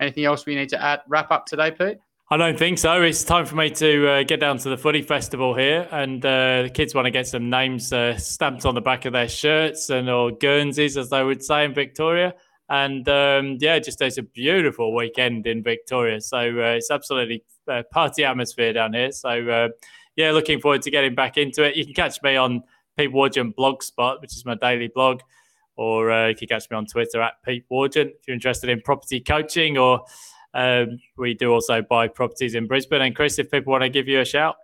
anything 0.00 0.24
else 0.24 0.46
we 0.46 0.54
need 0.54 0.68
to 0.70 0.82
add, 0.82 1.00
wrap 1.08 1.30
up 1.30 1.46
today, 1.46 1.70
Pete? 1.70 1.98
I 2.28 2.36
don't 2.36 2.58
think 2.58 2.78
so. 2.78 3.02
It's 3.02 3.22
time 3.22 3.46
for 3.46 3.54
me 3.54 3.70
to 3.70 4.08
uh, 4.08 4.22
get 4.24 4.40
down 4.40 4.58
to 4.58 4.68
the 4.68 4.76
footy 4.76 5.02
festival 5.02 5.54
here, 5.54 5.88
and 5.92 6.24
uh, 6.26 6.62
the 6.62 6.70
kids 6.74 6.92
want 6.92 7.04
to 7.06 7.12
get 7.12 7.28
some 7.28 7.48
names 7.48 7.92
uh, 7.92 8.16
stamped 8.18 8.66
on 8.66 8.74
the 8.74 8.80
back 8.80 9.04
of 9.04 9.12
their 9.12 9.28
shirts 9.28 9.90
and 9.90 10.10
or 10.10 10.32
Guernseys, 10.32 10.96
as 10.96 11.10
they 11.10 11.22
would 11.22 11.42
say 11.42 11.64
in 11.64 11.72
Victoria. 11.72 12.34
And 12.68 13.08
um, 13.08 13.58
yeah, 13.60 13.78
just 13.78 14.00
it's 14.02 14.18
a 14.18 14.22
beautiful 14.22 14.92
weekend 14.92 15.46
in 15.46 15.62
Victoria. 15.62 16.20
So 16.20 16.38
uh, 16.38 16.74
it's 16.74 16.90
absolutely 16.90 17.44
uh, 17.68 17.84
party 17.92 18.24
atmosphere 18.24 18.72
down 18.72 18.94
here. 18.94 19.12
So 19.12 19.28
uh, 19.48 19.68
yeah, 20.16 20.32
looking 20.32 20.60
forward 20.60 20.82
to 20.82 20.90
getting 20.90 21.14
back 21.14 21.36
into 21.36 21.62
it. 21.62 21.76
You 21.76 21.84
can 21.84 21.94
catch 21.94 22.20
me 22.22 22.34
on 22.34 22.64
Pete 22.96 23.12
Wargent 23.12 23.54
Blogspot, 23.54 24.20
which 24.20 24.34
is 24.34 24.44
my 24.44 24.56
daily 24.56 24.88
blog, 24.88 25.20
or 25.76 26.28
you 26.28 26.34
can 26.34 26.48
catch 26.48 26.70
me 26.70 26.76
on 26.76 26.86
Twitter 26.86 27.20
at 27.22 27.34
Pete 27.44 27.64
Wargent 27.70 28.10
if 28.10 28.26
you're 28.26 28.34
interested 28.34 28.70
in 28.70 28.80
property 28.80 29.20
coaching 29.20 29.78
or 29.78 30.04
um, 30.54 30.98
we 31.18 31.34
do 31.34 31.52
also 31.52 31.82
buy 31.82 32.08
properties 32.08 32.54
in 32.54 32.66
Brisbane. 32.66 33.02
And 33.02 33.14
Chris, 33.14 33.38
if 33.38 33.50
people 33.50 33.72
want 33.72 33.82
to 33.82 33.90
give 33.90 34.08
you 34.08 34.20
a 34.20 34.24
shout, 34.24 34.56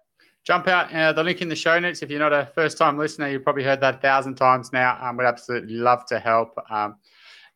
jump 0.43 0.67
out 0.67 0.93
uh, 0.93 1.13
the 1.13 1.23
link 1.23 1.43
in 1.43 1.49
the 1.49 1.57
show 1.57 1.79
notes. 1.79 2.03
If 2.03 2.11
you're 2.11 2.19
not 2.19 2.33
a 2.33 2.47
first 2.55 2.79
time 2.79 2.99
listener, 2.99 3.29
you've 3.29 3.45
probably 3.45 3.65
heard 3.65 3.81
that 3.81 3.97
a 3.97 3.99
thousand 3.99 4.37
times 4.37 4.73
now. 4.73 4.99
Um, 5.01 5.19
we'd 5.19 5.27
absolutely 5.27 5.75
love 5.75 6.07
to 6.07 6.19
help. 6.19 6.57
Um, 6.71 6.97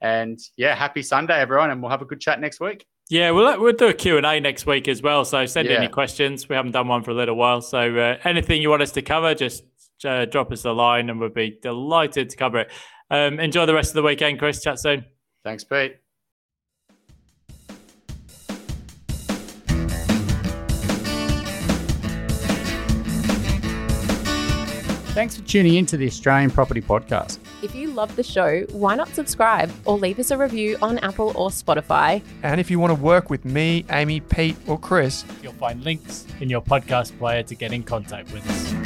and 0.02 0.38
yeah, 0.56 0.74
happy 0.74 1.02
Sunday, 1.02 1.40
everyone, 1.40 1.70
and 1.70 1.80
we'll 1.80 1.90
have 1.90 2.02
a 2.02 2.06
good 2.06 2.20
chat 2.20 2.38
next 2.38 2.60
week. 2.60 2.86
Yeah, 3.08 3.30
we'll 3.30 3.60
we'll 3.60 3.72
do 3.72 3.86
a 3.86 3.94
Q 3.94 4.18
and 4.18 4.26
A 4.26 4.38
next 4.40 4.66
week 4.66 4.88
as 4.88 5.00
well. 5.00 5.24
So 5.24 5.46
send 5.46 5.68
yeah. 5.68 5.76
any 5.76 5.88
questions. 5.88 6.48
We 6.48 6.56
haven't 6.56 6.72
done 6.72 6.88
one 6.88 7.02
for 7.02 7.12
a 7.12 7.14
little 7.14 7.36
while. 7.36 7.62
So 7.62 7.96
uh, 7.96 8.18
anything 8.24 8.60
you 8.60 8.68
want 8.68 8.82
us 8.82 8.92
to 8.92 9.02
cover, 9.02 9.34
just 9.34 9.64
uh, 10.04 10.26
drop 10.26 10.52
us 10.52 10.64
a 10.64 10.72
line, 10.72 11.08
and 11.08 11.18
we'll 11.20 11.30
be 11.30 11.58
delighted 11.62 12.28
to 12.30 12.36
cover 12.36 12.58
it. 12.58 12.72
Um, 13.10 13.38
enjoy 13.40 13.66
the 13.66 13.74
rest 13.74 13.90
of 13.90 13.94
the 13.94 14.02
weekend, 14.02 14.38
Chris. 14.38 14.62
Chat 14.62 14.80
soon. 14.80 15.04
Thanks, 15.44 15.64
Pete. 15.64 15.96
Thanks 25.16 25.34
for 25.34 25.42
tuning 25.44 25.76
in 25.76 25.86
to 25.86 25.96
the 25.96 26.06
Australian 26.06 26.50
Property 26.50 26.82
Podcast. 26.82 27.38
If 27.62 27.74
you 27.74 27.90
love 27.90 28.14
the 28.16 28.22
show, 28.22 28.64
why 28.72 28.96
not 28.96 29.08
subscribe 29.14 29.72
or 29.86 29.96
leave 29.96 30.18
us 30.18 30.30
a 30.30 30.36
review 30.36 30.76
on 30.82 30.98
Apple 30.98 31.32
or 31.34 31.48
Spotify? 31.48 32.22
And 32.42 32.60
if 32.60 32.70
you 32.70 32.78
want 32.78 32.94
to 32.94 33.02
work 33.02 33.30
with 33.30 33.46
me, 33.46 33.86
Amy, 33.88 34.20
Pete, 34.20 34.56
or 34.66 34.78
Chris, 34.78 35.24
you'll 35.42 35.54
find 35.54 35.82
links 35.84 36.26
in 36.40 36.50
your 36.50 36.60
podcast 36.60 37.16
player 37.18 37.42
to 37.44 37.54
get 37.54 37.72
in 37.72 37.82
contact 37.82 38.30
with 38.30 38.46
us. 38.50 38.85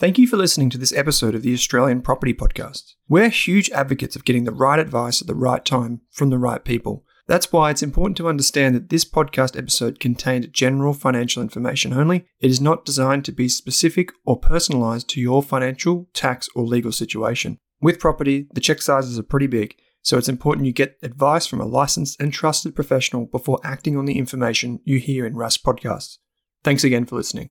Thank 0.00 0.16
you 0.16 0.26
for 0.26 0.38
listening 0.38 0.70
to 0.70 0.78
this 0.78 0.94
episode 0.94 1.34
of 1.34 1.42
the 1.42 1.52
Australian 1.52 2.00
Property 2.00 2.32
Podcast. 2.32 2.94
We're 3.06 3.28
huge 3.28 3.68
advocates 3.68 4.16
of 4.16 4.24
getting 4.24 4.44
the 4.44 4.50
right 4.50 4.78
advice 4.78 5.20
at 5.20 5.26
the 5.26 5.34
right 5.34 5.62
time 5.62 6.00
from 6.10 6.30
the 6.30 6.38
right 6.38 6.64
people. 6.64 7.04
That's 7.26 7.52
why 7.52 7.68
it's 7.68 7.82
important 7.82 8.16
to 8.16 8.26
understand 8.26 8.74
that 8.74 8.88
this 8.88 9.04
podcast 9.04 9.58
episode 9.58 10.00
contained 10.00 10.54
general 10.54 10.94
financial 10.94 11.42
information 11.42 11.92
only. 11.92 12.24
It 12.40 12.50
is 12.50 12.62
not 12.62 12.86
designed 12.86 13.26
to 13.26 13.32
be 13.32 13.50
specific 13.50 14.10
or 14.24 14.40
personalized 14.40 15.10
to 15.10 15.20
your 15.20 15.42
financial, 15.42 16.08
tax, 16.14 16.48
or 16.54 16.64
legal 16.64 16.92
situation. 16.92 17.58
With 17.82 18.00
property, 18.00 18.48
the 18.54 18.62
check 18.62 18.80
sizes 18.80 19.18
are 19.18 19.22
pretty 19.22 19.48
big, 19.48 19.74
so 20.00 20.16
it's 20.16 20.30
important 20.30 20.66
you 20.66 20.72
get 20.72 20.96
advice 21.02 21.44
from 21.44 21.60
a 21.60 21.66
licensed 21.66 22.18
and 22.18 22.32
trusted 22.32 22.74
professional 22.74 23.26
before 23.26 23.60
acting 23.64 23.98
on 23.98 24.06
the 24.06 24.16
information 24.16 24.80
you 24.82 24.98
hear 24.98 25.26
in 25.26 25.34
Rask 25.34 25.60
podcasts. 25.60 26.16
Thanks 26.64 26.84
again 26.84 27.04
for 27.04 27.16
listening. 27.16 27.50